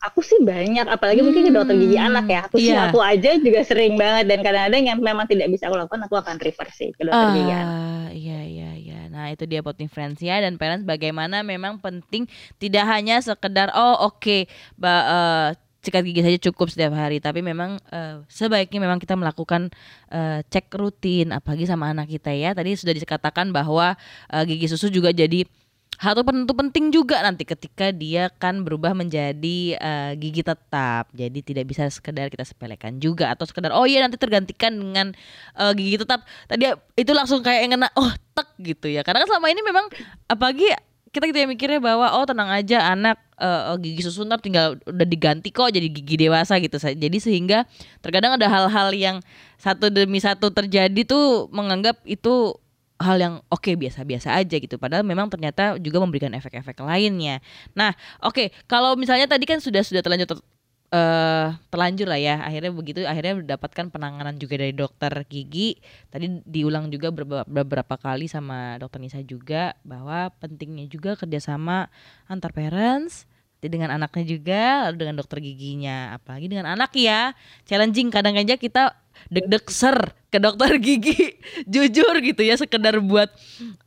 [0.07, 2.39] Aku sih banyak, apalagi mungkin ke dokter gigi Hmm, anak ya.
[2.47, 2.79] Aku sih iya.
[2.85, 6.35] aku aja juga sering banget dan kadang-kadang yang memang tidak bisa aku lakukan aku akan
[6.45, 7.77] refer sih ke dokter gigi anak.
[7.95, 8.97] Ah, iya iya iya.
[9.13, 12.27] Nah, itu dia potting friends ya dan parents bagaimana memang penting
[12.59, 15.49] tidak hanya sekedar oh oke ba- eh,
[15.85, 19.69] sikat gigi saja cukup setiap hari, tapi memang eh, sebaiknya memang kita melakukan
[20.11, 22.51] eh, cek rutin apalagi sama anak kita ya.
[22.57, 23.95] Tadi sudah dikatakan bahwa
[24.33, 25.45] eh, gigi susu juga jadi
[25.95, 31.07] satu penentu penting juga nanti ketika dia kan berubah menjadi eh, gigi tetap.
[31.15, 35.15] Jadi tidak bisa sekedar kita sepelekan juga atau sekedar oh iya nanti tergantikan dengan
[35.55, 36.23] eh, gigi tetap.
[36.51, 39.01] Tadi itu langsung kayak yang kena oh tek gitu ya.
[39.07, 39.85] Karena kan selama ini memang
[40.27, 40.67] apalagi
[41.15, 45.07] kita gitu ya mikirnya bahwa oh tenang aja anak oh, gigi susu ntar tinggal udah
[45.07, 46.75] diganti kok jadi gigi dewasa gitu.
[46.75, 47.63] Jadi sehingga
[48.03, 49.17] terkadang ada hal-hal yang
[49.55, 52.59] satu demi satu terjadi tuh menganggap itu
[52.95, 54.79] hal yang oke biasa-biasa aja gitu.
[54.79, 57.43] Padahal memang ternyata juga memberikan efek-efek lainnya.
[57.75, 57.91] Nah,
[58.23, 60.47] oke, kalau misalnya tadi kan sudah sudah terlanjur ter-
[60.95, 62.39] eh terlanjur lah ya.
[62.45, 65.75] Akhirnya begitu akhirnya mendapatkan penanganan juga dari dokter gigi.
[66.07, 71.91] Tadi diulang juga beberapa, kali sama dokter Nisa juga bahwa pentingnya juga kerjasama
[72.31, 73.27] antar parents
[73.61, 76.17] dengan anaknya juga lalu dengan dokter giginya.
[76.17, 77.33] Apalagi dengan anak ya
[77.65, 78.09] challenging.
[78.13, 78.93] Kadang aja kita
[79.31, 81.39] deg-deg ser ke dokter gigi.
[81.65, 83.29] Jujur gitu ya sekedar buat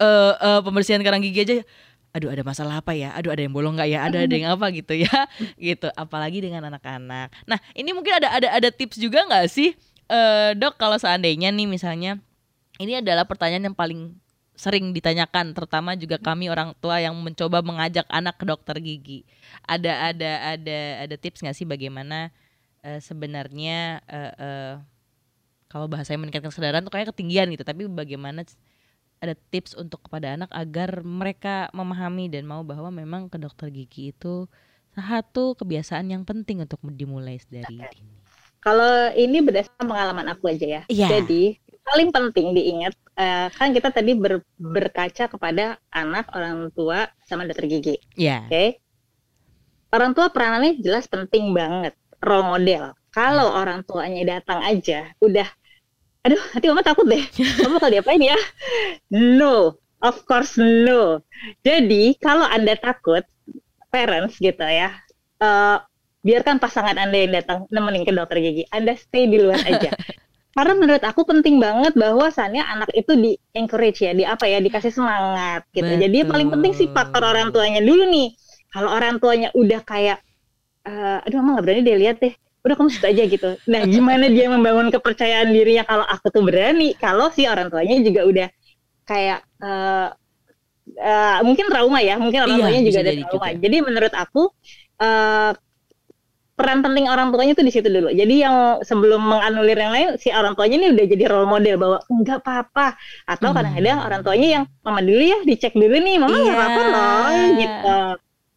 [0.01, 1.55] eh, eh, pembersihan karang gigi aja.
[2.17, 3.13] Aduh ada masalah apa ya?
[3.15, 4.01] Aduh ada yang bolong nggak ya?
[4.09, 5.13] Ada ada yang apa gitu ya?
[5.61, 5.89] Gitu.
[5.95, 7.31] Apalagi dengan anak-anak.
[7.47, 9.77] Nah ini mungkin ada ada ada tips juga nggak sih
[10.09, 12.19] eh, dok kalau seandainya nih misalnya
[12.81, 14.17] ini adalah pertanyaan yang paling
[14.59, 19.23] sering ditanyakan terutama juga kami orang tua yang mencoba mengajak anak ke dokter gigi
[19.63, 22.35] ada ada ada ada tips nggak sih bagaimana
[22.83, 24.75] eh, sebenarnya eh, eh,
[25.71, 28.43] kalau bahasanya meningkatkan kesadaran tuh kayak ketinggian gitu tapi bagaimana
[29.23, 34.11] ada tips untuk kepada anak agar mereka memahami dan mau bahwa memang ke dokter gigi
[34.11, 34.51] itu
[34.99, 38.19] satu kebiasaan yang penting untuk dimulai dari dini.
[38.59, 40.83] Kalau ini berdasarkan pengalaman aku aja ya.
[40.91, 41.23] Iya.
[41.23, 41.55] Jadi
[41.87, 47.67] paling penting diingat uh, kan kita tadi ber, berkaca kepada anak, orang tua, sama dokter
[47.67, 47.97] gigi.
[48.15, 48.47] Iya.
[48.47, 48.51] Oke.
[48.55, 48.69] Okay?
[49.89, 52.95] Orang tua peranannya jelas penting banget, role model.
[53.11, 53.61] Kalau hmm.
[53.61, 55.49] orang tuanya datang aja, udah,
[56.23, 57.25] aduh, nanti mama takut deh.
[57.65, 58.39] Mama bakal diapain ya?
[59.11, 61.25] No, of course no.
[61.65, 63.25] Jadi kalau anda takut,
[63.89, 64.93] parents gitu ya,
[65.41, 65.81] uh,
[66.21, 68.69] biarkan pasangan anda yang datang nemenin ke dokter gigi.
[68.69, 69.97] Anda stay di luar aja.
[70.57, 74.91] Karena menurut aku penting banget bahwasannya anak itu di encourage ya, di apa ya, dikasih
[74.91, 75.87] semangat gitu.
[75.87, 76.03] Betul.
[76.09, 78.33] Jadi paling penting sih faktor orang tuanya dulu nih.
[78.69, 80.19] Kalau orang tuanya udah kayak,
[80.89, 82.35] uh, aduh mama nggak berani deh lihat deh,
[82.65, 83.51] udah kamu suka aja gitu.
[83.71, 86.93] Nah gimana dia membangun kepercayaan dirinya kalau aku tuh berani?
[86.97, 88.49] Kalau si orang tuanya juga udah
[89.09, 90.13] kayak uh,
[90.97, 93.31] uh, mungkin trauma ya, mungkin orang iya, tuanya juga ada trauma.
[93.31, 93.49] Juga.
[93.63, 94.43] Jadi menurut aku
[95.01, 95.53] uh,
[96.59, 98.11] peran penting orang tuanya itu di situ dulu.
[98.11, 101.99] Jadi yang sebelum menganulir yang lain, si orang tuanya ini udah jadi role model bahwa
[102.11, 102.99] enggak apa-apa.
[103.31, 104.07] Atau kadang-kadang hmm.
[104.11, 106.59] orang tuanya yang mama dulu ya dicek dulu nih, mama nggak yeah.
[106.59, 107.99] apa-apa loh gitu.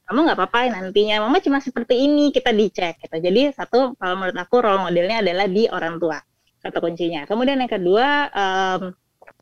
[0.09, 3.15] Kamu nggak apa-apa nantinya, mama cuma seperti ini kita dicek gitu.
[3.21, 6.17] Jadi satu kalau menurut aku role modelnya adalah di orang tua
[6.65, 7.29] kata kuncinya.
[7.29, 8.81] Kemudian yang kedua um,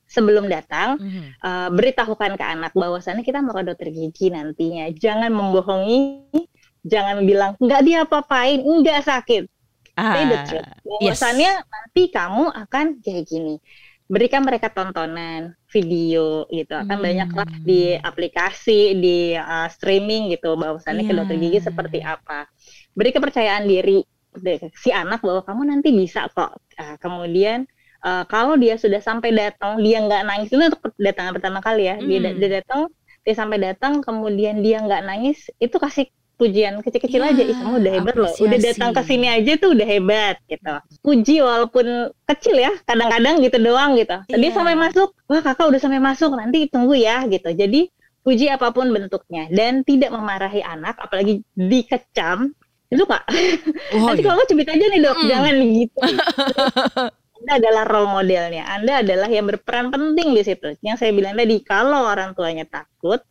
[0.10, 1.26] sebelum datang mm-hmm.
[1.46, 4.90] uh, beritahukan ke anak bahwasannya kita mau ke dokter gigi nantinya.
[4.92, 6.28] Jangan membohongi
[6.90, 9.44] jangan bilang nggak dia apa-apain, nggak sakit.
[10.00, 10.70] Ah, Say the truth.
[10.88, 11.68] Bahwasannya yes.
[11.68, 13.56] nanti kamu akan kayak gini.
[14.10, 16.74] Berikan mereka tontonan, video gitu.
[16.74, 17.06] Akan hmm.
[17.06, 20.56] banyak lah di aplikasi, di uh, streaming gitu.
[20.56, 21.12] Bahwasannya yeah.
[21.14, 22.48] ke dokter gigi seperti apa.
[22.96, 24.02] Beri kepercayaan diri
[24.78, 26.58] si anak bahwa kamu nanti bisa kok.
[26.80, 27.68] Uh, kemudian
[28.02, 31.96] uh, kalau dia sudah sampai datang, dia nggak nangis itu untuk datang pertama kali ya.
[32.00, 32.38] Dia, hmm.
[32.40, 32.82] dia datang,
[33.28, 36.08] dia sampai datang, kemudian dia nggak nangis, itu kasih
[36.40, 38.40] pujian kecil-kecil ya, aja ih kamu udah hebat apresiasi.
[38.40, 40.74] loh udah datang ke sini aja tuh udah hebat gitu
[41.04, 41.86] puji walaupun
[42.32, 44.56] kecil ya kadang-kadang gitu doang gitu tadi yeah.
[44.56, 47.92] sampai masuk wah kakak udah sampai masuk nanti tunggu ya gitu jadi
[48.24, 52.56] puji apa pun bentuknya dan tidak memarahi anak apalagi dikecam
[52.88, 53.28] itu kak
[54.00, 55.28] oh, nanti kalau cubit aja nih dok mm.
[55.28, 56.00] jangan gitu
[57.40, 58.68] Anda adalah role modelnya.
[58.68, 60.76] Anda adalah yang berperan penting di situ.
[60.84, 63.24] Yang saya bilang tadi, kalau orang tuanya takut,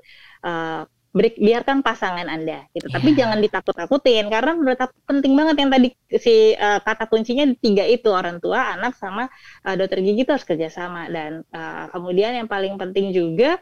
[0.49, 2.87] uh, beri, biarkan pasangan Anda gitu.
[2.87, 2.95] Yeah.
[2.95, 7.83] Tapi jangan ditakut-takutin karena menurut aku penting banget yang tadi si uh, kata kuncinya tiga
[7.83, 9.27] itu orang tua, anak sama
[9.67, 13.59] uh, dokter gigi itu harus kerjasama dan uh, kemudian yang paling penting juga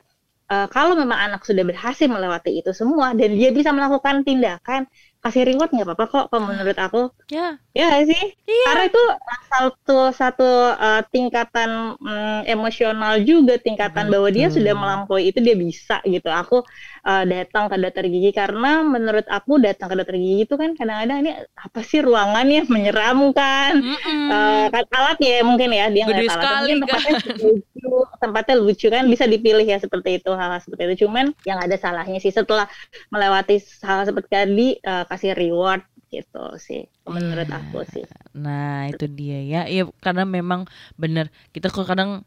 [0.53, 4.87] uh, kalau memang anak sudah berhasil melewati itu semua dan dia bisa melakukan tindakan
[5.27, 7.03] kasih reward nggak apa-apa kok kalau menurut aku.
[7.27, 7.59] Ya.
[7.75, 8.25] Ya sih?
[8.47, 8.65] Iya.
[8.71, 9.05] karena itu
[9.51, 14.12] satu satu uh, tingkatan um, emosional juga tingkatan Betul.
[14.15, 16.31] bahwa dia sudah melampaui itu dia bisa gitu.
[16.31, 16.62] Aku
[17.07, 21.19] uh, datang ke dokter gigi karena menurut aku datang ke dokter gigi itu kan kadang-kadang
[21.27, 24.25] ini apa sih ruangannya menyeramkan mm -mm.
[24.27, 29.05] Uh, kan alat ya mungkin ya dia nggak alat mungkin tempatnya lucu tempatnya lucu kan
[29.07, 31.07] bisa dipilih ya seperti itu hal, -hal seperti itu.
[31.07, 32.67] Cuman yang ada salahnya sih setelah
[33.11, 37.59] melewati hal, -hal seperti tadi uh, kasih reward gitu sih menurut yeah.
[37.59, 38.05] aku sih
[38.37, 42.22] nah itu dia ya ya karena memang benar kita kok kadang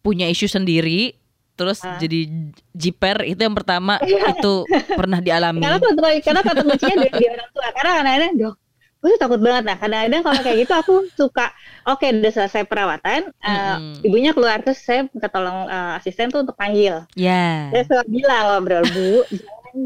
[0.00, 1.18] punya isu sendiri
[1.58, 1.98] terus uh.
[1.98, 2.30] jadi
[2.72, 4.32] jiper itu yang pertama iya.
[4.32, 5.78] itu pernah dialami karena
[6.22, 8.56] karena kata kuncinya dari orang tua karena kadang-kadang dok
[8.98, 11.54] gue tuh takut banget nah kadang-kadang kalau kayak gitu aku suka
[11.86, 14.06] oke okay, udah selesai perawatan uh, mm-hmm.
[14.06, 17.86] ibunya keluar terus saya minta tolong uh, asisten tuh untuk panggil ya yeah.
[17.86, 19.22] saya bilang ngobrol bu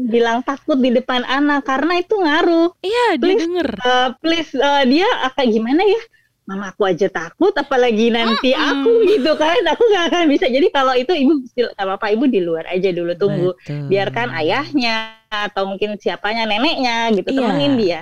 [0.09, 2.69] bilang takut di depan anak karena itu ngaruh.
[2.81, 3.69] Iya yeah, dia denger.
[3.81, 6.01] uh, please uh, dia akan gimana ya?
[6.43, 8.71] Mama aku aja takut apalagi nanti mm -hmm.
[8.75, 9.61] aku gitu kan.
[9.71, 10.45] Aku nggak akan bisa.
[10.51, 11.33] Jadi kalau itu ibu
[11.79, 13.49] apa apa ibu di luar aja dulu tunggu.
[13.55, 13.87] Betul.
[13.87, 17.39] biarkan ayahnya atau mungkin siapanya neneknya gitu yeah.
[17.47, 17.99] temenin dia.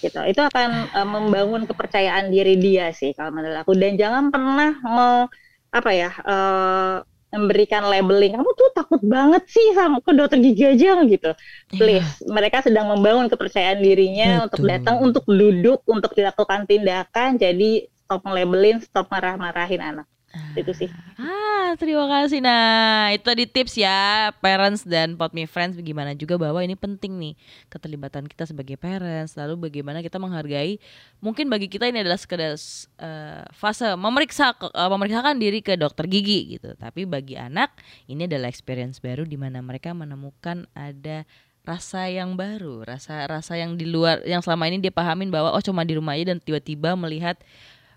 [0.00, 0.20] Gitu.
[0.30, 3.74] Itu akan uh, membangun kepercayaan diri dia sih kalau menurut aku.
[3.74, 5.26] Dan jangan pernah mau
[5.70, 10.98] apa ya uh, memberikan labeling kamu tuh takut banget sih sama ke dokter gigi aja
[11.06, 11.78] gitu iya.
[11.78, 12.30] please yeah.
[12.34, 14.46] mereka sedang membangun kepercayaan dirinya Betul.
[14.50, 20.06] untuk datang untuk duduk untuk dilakukan tindakan jadi stop labelin stop marah-marahin anak
[20.54, 20.88] itu sih.
[21.18, 22.38] Ah, terima kasih.
[22.38, 27.18] Nah, itu tadi tips ya parents dan pot me friends bagaimana juga bahwa ini penting
[27.18, 27.34] nih
[27.66, 30.78] keterlibatan kita sebagai parents, lalu bagaimana kita menghargai
[31.18, 36.58] mungkin bagi kita ini adalah sekedar uh, fase memeriksa uh, memeriksakan diri ke dokter gigi
[36.58, 36.78] gitu.
[36.78, 37.74] Tapi bagi anak
[38.06, 41.26] ini adalah experience baru di mana mereka menemukan ada
[41.66, 45.62] rasa yang baru, rasa rasa yang di luar yang selama ini dia pahamin bahwa oh
[45.62, 47.36] cuma di rumah aja dan tiba-tiba melihat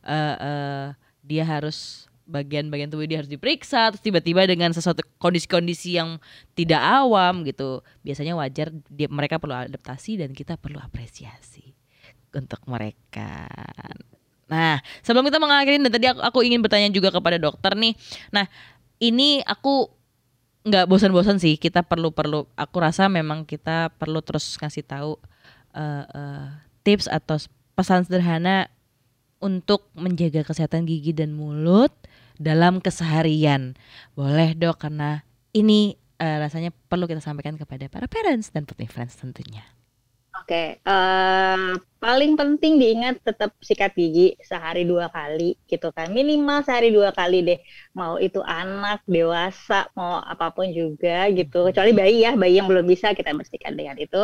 [0.04, 0.88] uh, uh,
[1.24, 6.18] dia harus bagian-bagian tubuh dia harus diperiksa terus tiba-tiba dengan sesuatu kondisi-kondisi yang
[6.56, 11.76] tidak awam gitu biasanya wajar dia mereka perlu adaptasi dan kita perlu apresiasi
[12.34, 13.46] untuk mereka.
[14.48, 17.94] Nah sebelum kita mengakhiri dan tadi aku, aku ingin bertanya juga kepada dokter nih.
[18.32, 18.48] Nah
[19.04, 19.92] ini aku
[20.64, 25.20] nggak bosan-bosan sih kita perlu perlu aku rasa memang kita perlu terus ngasih tahu
[25.76, 26.46] uh, uh,
[26.88, 27.36] tips atau
[27.76, 28.72] pesan sederhana
[29.44, 31.92] untuk menjaga kesehatan gigi dan mulut
[32.38, 33.78] dalam keseharian.
[34.18, 35.22] Boleh dok karena
[35.54, 39.64] ini uh, rasanya perlu kita sampaikan kepada para parents dan putih friends tentunya.
[40.34, 40.90] Oke, okay.
[40.90, 47.14] uh, paling penting diingat tetap sikat gigi sehari dua kali gitu kan, minimal sehari dua
[47.14, 47.62] kali deh.
[47.96, 51.70] Mau itu anak, dewasa, mau apa pun juga gitu.
[51.70, 54.20] Kecuali bayi ya, bayi yang belum bisa kita bersihkan dengan itu.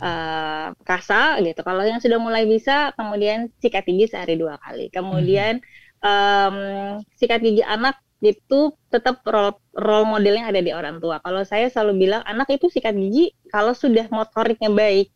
[0.00, 1.60] Uh, kasa gitu.
[1.62, 4.90] Kalau yang sudah mulai bisa, kemudian sikat gigi sehari dua kali.
[4.90, 5.62] Kemudian
[6.04, 6.56] um,
[7.16, 11.24] sikat gigi anak itu tetap role, role modelnya ada di orang tua.
[11.24, 15.08] Kalau saya selalu bilang anak itu sikat gigi kalau sudah motoriknya baik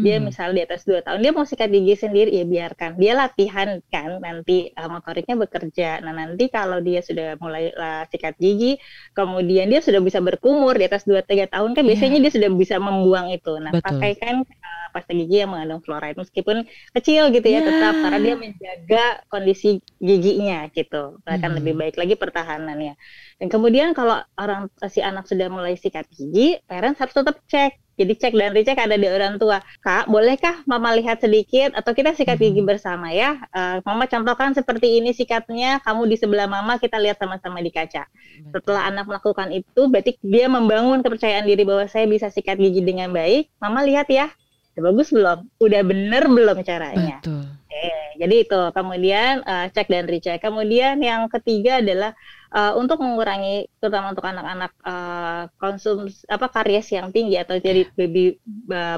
[0.00, 0.32] dia hmm.
[0.32, 4.24] misal di atas dua tahun dia mau sikat gigi sendiri ya biarkan dia latihan kan
[4.24, 8.80] nanti uh, motoriknya bekerja nah nanti kalau dia sudah mulai uh, sikat gigi
[9.12, 11.90] kemudian dia sudah bisa berkumur di atas dua tiga tahun kan yeah.
[11.92, 13.84] biasanya dia sudah bisa membuang itu nah Betul.
[14.00, 16.64] pakaikan uh, pasta gigi yang mengandung fluoride meskipun
[16.96, 17.64] kecil gitu ya yeah.
[17.68, 21.58] tetap karena dia menjaga kondisi giginya gitu akan hmm.
[21.60, 22.96] lebih baik lagi pertahanannya
[23.44, 28.14] dan kemudian kalau orang si anak sudah mulai sikat gigi parents harus tetap cek jadi
[28.18, 29.62] cek dan recheck ada di orang tua.
[29.78, 32.68] Kak, bolehkah mama lihat sedikit atau kita sikat gigi hmm.
[32.68, 33.38] bersama ya?
[33.54, 38.10] Uh, mama contohkan seperti ini sikatnya, kamu di sebelah mama kita lihat sama-sama di kaca.
[38.50, 43.14] Setelah anak melakukan itu, berarti dia membangun kepercayaan diri bahwa saya bisa sikat gigi dengan
[43.14, 43.48] baik.
[43.62, 44.28] Mama lihat ya,
[44.72, 45.38] udah bagus belum?
[45.60, 47.20] Udah bener belum caranya?
[47.20, 47.44] Betul.
[47.68, 48.60] Eh, jadi itu.
[48.72, 50.40] Kemudian uh, cek dan recheck.
[50.40, 52.16] Kemudian yang ketiga adalah
[52.52, 58.40] uh, untuk mengurangi terutama untuk anak-anak uh, konsum apa karies yang tinggi atau jadi baby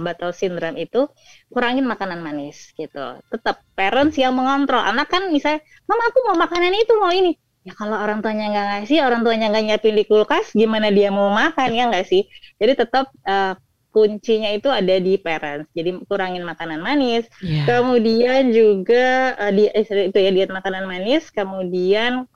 [0.03, 1.11] bottle syndrome itu
[1.51, 3.19] kurangin makanan manis gitu.
[3.31, 4.83] Tetap parents yang mengontrol.
[4.83, 8.67] Anak kan misalnya, "Mama aku mau makanan itu, mau ini." Ya kalau orang tuanya nggak
[8.77, 12.29] ngasih, orang tuanya nggak nyiapin di kulkas, gimana dia mau makan ya nggak sih?
[12.61, 13.57] Jadi tetap uh,
[13.95, 15.71] kuncinya itu ada di parents.
[15.71, 17.31] Jadi kurangin makanan manis.
[17.39, 17.71] Yeah.
[17.71, 21.31] Kemudian juga uh, di itu ya diet makanan manis.
[21.31, 22.27] Kemudian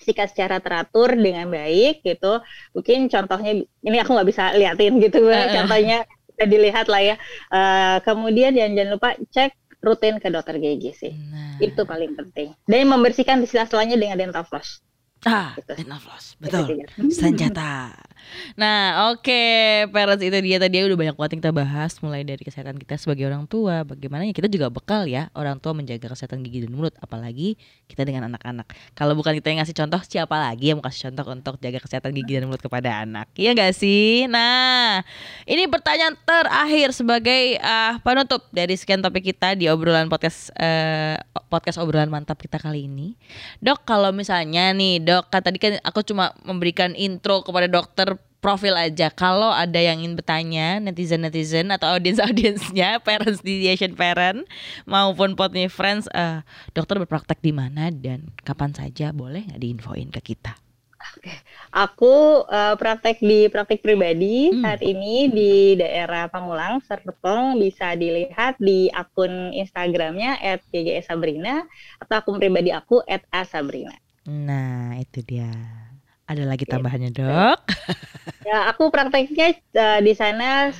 [0.00, 2.40] sikat secara teratur dengan baik gitu.
[2.72, 3.52] Mungkin contohnya
[3.84, 7.16] ini aku nggak bisa liatin gitu, uh, contohnya bisa dilihat lah ya.
[7.52, 9.52] Uh, kemudian jangan jangan lupa cek
[9.84, 11.12] rutin ke dokter gigi sih.
[11.12, 11.60] Nah.
[11.60, 12.56] Itu paling penting.
[12.64, 14.80] Dan membersihkan di sela-selanya dengan dental floss.
[15.24, 15.72] Ah, gitu.
[15.76, 16.36] dental floss.
[16.40, 16.84] Betul.
[17.12, 17.96] Senjata.
[18.54, 19.88] Nah, oke, okay.
[19.90, 23.26] parents itu dia tadi udah banyak banget yang kita bahas mulai dari kesehatan kita sebagai
[23.26, 26.94] orang tua, bagaimana ya kita juga bekal ya orang tua menjaga kesehatan gigi dan mulut,
[27.02, 27.58] apalagi
[27.90, 28.70] kita dengan anak-anak.
[28.94, 32.10] Kalau bukan kita yang ngasih contoh, siapa lagi yang mau kasih contoh untuk jaga kesehatan
[32.14, 33.26] gigi dan mulut kepada anak?
[33.34, 34.30] Iya gak sih?
[34.30, 35.02] Nah,
[35.44, 41.18] ini pertanyaan terakhir sebagai uh, penutup dari sekian topik kita di obrolan podcast uh,
[41.50, 43.18] podcast obrolan mantap kita kali ini.
[43.60, 48.13] Dok, kalau misalnya nih, Dok, kan tadi kan aku cuma memberikan intro kepada dokter
[48.44, 49.08] profil aja.
[49.08, 54.44] Kalau ada yang ingin bertanya, netizen-netizen atau audiens-audiensnya, parents di Asian Parent
[54.84, 56.44] maupun Potmi Friends, uh,
[56.76, 60.60] dokter berpraktek di mana dan kapan saja boleh nggak diinfoin ke kita?
[61.04, 61.36] Oke,
[61.68, 64.60] aku uh, praktek di praktek pribadi hmm.
[64.64, 70.40] saat ini di daerah Pamulang, Serpong bisa dilihat di akun Instagramnya
[70.72, 71.64] @ggsabrina
[72.00, 73.92] atau akun pribadi aku @asabrina.
[74.24, 75.83] Nah, itu dia.
[76.24, 77.60] Ada lagi tambahannya dok?
[78.48, 80.72] ya aku prakteknya uh, di sana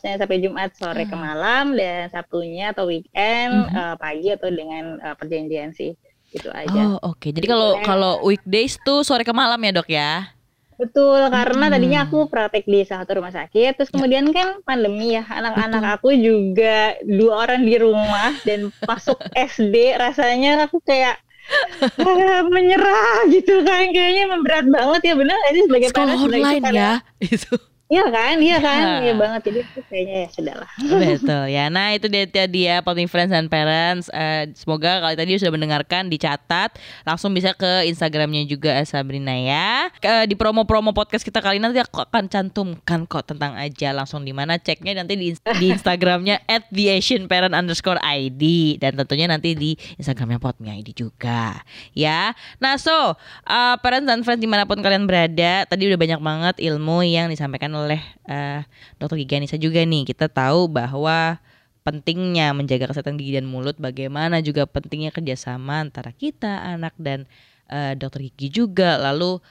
[0.00, 1.20] Senin sampai Jumat sore ke ah.
[1.20, 3.76] malam dan Sabtunya atau weekend mm -hmm.
[3.76, 5.92] uh, pagi atau dengan uh, perjanjian sih
[6.32, 6.96] itu aja.
[6.96, 7.20] Oh oke.
[7.20, 7.30] Okay.
[7.36, 10.32] Jadi kalau kalau weekdays tuh sore ke malam ya dok ya?
[10.80, 11.74] Betul, karena hmm.
[11.78, 13.94] tadinya aku praktek di salah satu rumah sakit, terus ya.
[13.94, 19.14] kemudian kan pandemi ya, anak-anak aku juga dua orang di rumah dan masuk
[19.54, 21.22] SD, rasanya aku kayak
[22.54, 26.92] menyerah gitu kan kayaknya memberat banget ya benar ini sebagai sekolah online ya
[27.24, 27.54] itu
[27.92, 29.52] Iya kan, iya kan, iya banget.
[29.52, 30.70] Jadi itu kayaknya ya sudah lah.
[30.80, 31.64] Betul ya.
[31.68, 34.08] Nah itu dia dia Popping Friends dan Parents.
[34.08, 39.92] Uh, semoga kali tadi sudah mendengarkan, dicatat, langsung bisa ke Instagramnya juga eh, Sabrina ya.
[40.00, 44.32] Uh, di promo-promo podcast kita kali nanti aku akan cantumkan kok tentang aja langsung di
[44.32, 49.52] mana ceknya nanti di, di Instagramnya at the Asian Parent underscore ID dan tentunya nanti
[49.52, 51.60] di Instagramnya Potmi ID juga
[51.92, 52.32] ya.
[52.56, 56.54] Nah so uh, Parents dan Friends di mana pun kalian berada, tadi udah banyak banget
[56.56, 58.62] ilmu yang disampaikan oleh uh,
[58.96, 60.06] Dokter Gigi Anissa juga nih.
[60.06, 61.42] Kita tahu bahwa
[61.82, 67.26] pentingnya menjaga kesehatan gigi dan mulut, bagaimana juga pentingnya kerjasama antara kita, anak dan
[67.66, 68.96] uh, dokter gigi juga.
[69.02, 69.42] Lalu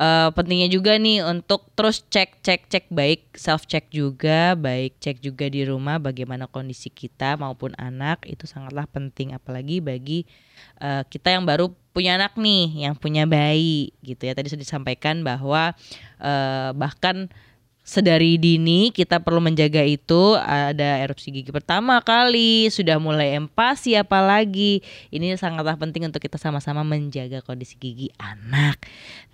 [0.00, 5.20] uh, pentingnya juga nih untuk terus cek cek cek baik self check juga baik cek
[5.20, 10.24] juga di rumah bagaimana kondisi kita maupun anak itu sangatlah penting apalagi bagi
[10.80, 15.24] uh, kita yang baru punya anak nih yang punya bayi gitu ya tadi sudah disampaikan
[15.24, 15.72] bahwa
[16.20, 17.32] uh, bahkan
[17.86, 24.82] sedari dini kita perlu menjaga itu ada erupsi gigi pertama kali sudah mulai empasi apalagi.
[25.14, 28.82] Ini sangatlah penting untuk kita sama-sama menjaga kondisi gigi anak.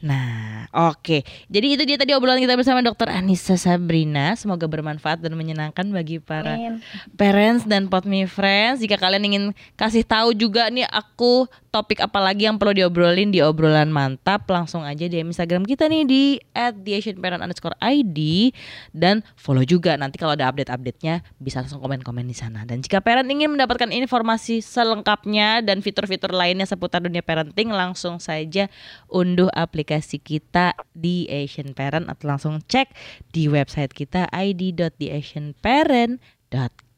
[0.05, 1.01] Nah oke.
[1.01, 1.21] Okay.
[1.49, 4.37] jadi itu dia tadi obrolan kita bersama dokter Anissa Sabrina.
[4.37, 6.85] Semoga bermanfaat dan menyenangkan bagi para Amin.
[7.17, 8.85] parents dan potmi friends.
[8.85, 9.45] Jika kalian ingin
[9.81, 14.85] kasih tahu juga nih aku topik apa lagi yang perlu diobrolin di obrolan mantap langsung
[14.85, 16.23] aja di Instagram kita nih di
[16.53, 18.42] @theasianparent_id
[18.91, 19.95] dan follow juga.
[19.95, 22.67] Nanti kalau ada update-update-nya bisa langsung komen-komen di sana.
[22.67, 28.67] Dan jika parent ingin mendapatkan informasi selengkapnya dan fitur-fitur lainnya seputar dunia parenting langsung saja
[29.07, 32.91] unduh aplikasi kita di Asian Parent atau langsung cek
[33.31, 36.91] di website kita id.theasianparent.com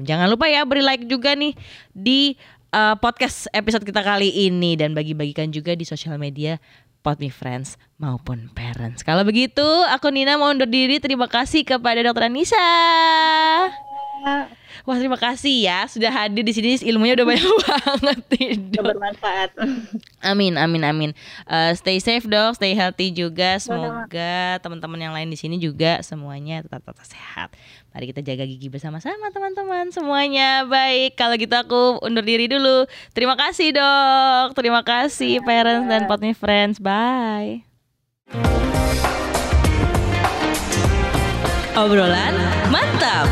[0.00, 1.52] jangan lupa ya beri like juga nih
[1.92, 2.32] di
[2.72, 4.76] uh, podcast episode kita kali ini.
[4.76, 6.56] Dan bagi-bagikan juga di sosial media
[7.00, 9.02] Podme Friends maupun Parents.
[9.02, 10.98] Kalau begitu, aku Nina mau undur diri.
[10.98, 12.66] Terima kasih kepada Dokter Anissa.
[14.86, 19.50] Wah terima kasih ya sudah hadir di sini ilmunya udah banyak banget tidak bermanfaat.
[20.22, 21.10] Amin amin amin.
[21.44, 23.58] Uh, stay safe dok, stay healthy juga.
[23.60, 27.48] Semoga teman-teman yang lain di sini juga semuanya tetap tetap sehat.
[27.92, 30.64] Mari kita jaga gigi bersama-sama teman-teman semuanya.
[30.68, 32.86] Baik kalau gitu aku undur diri dulu.
[33.12, 36.78] Terima kasih dok, terima kasih parents dan potmi friends.
[36.78, 37.66] Bye.
[41.78, 42.34] Obrolan
[42.74, 43.30] mantap.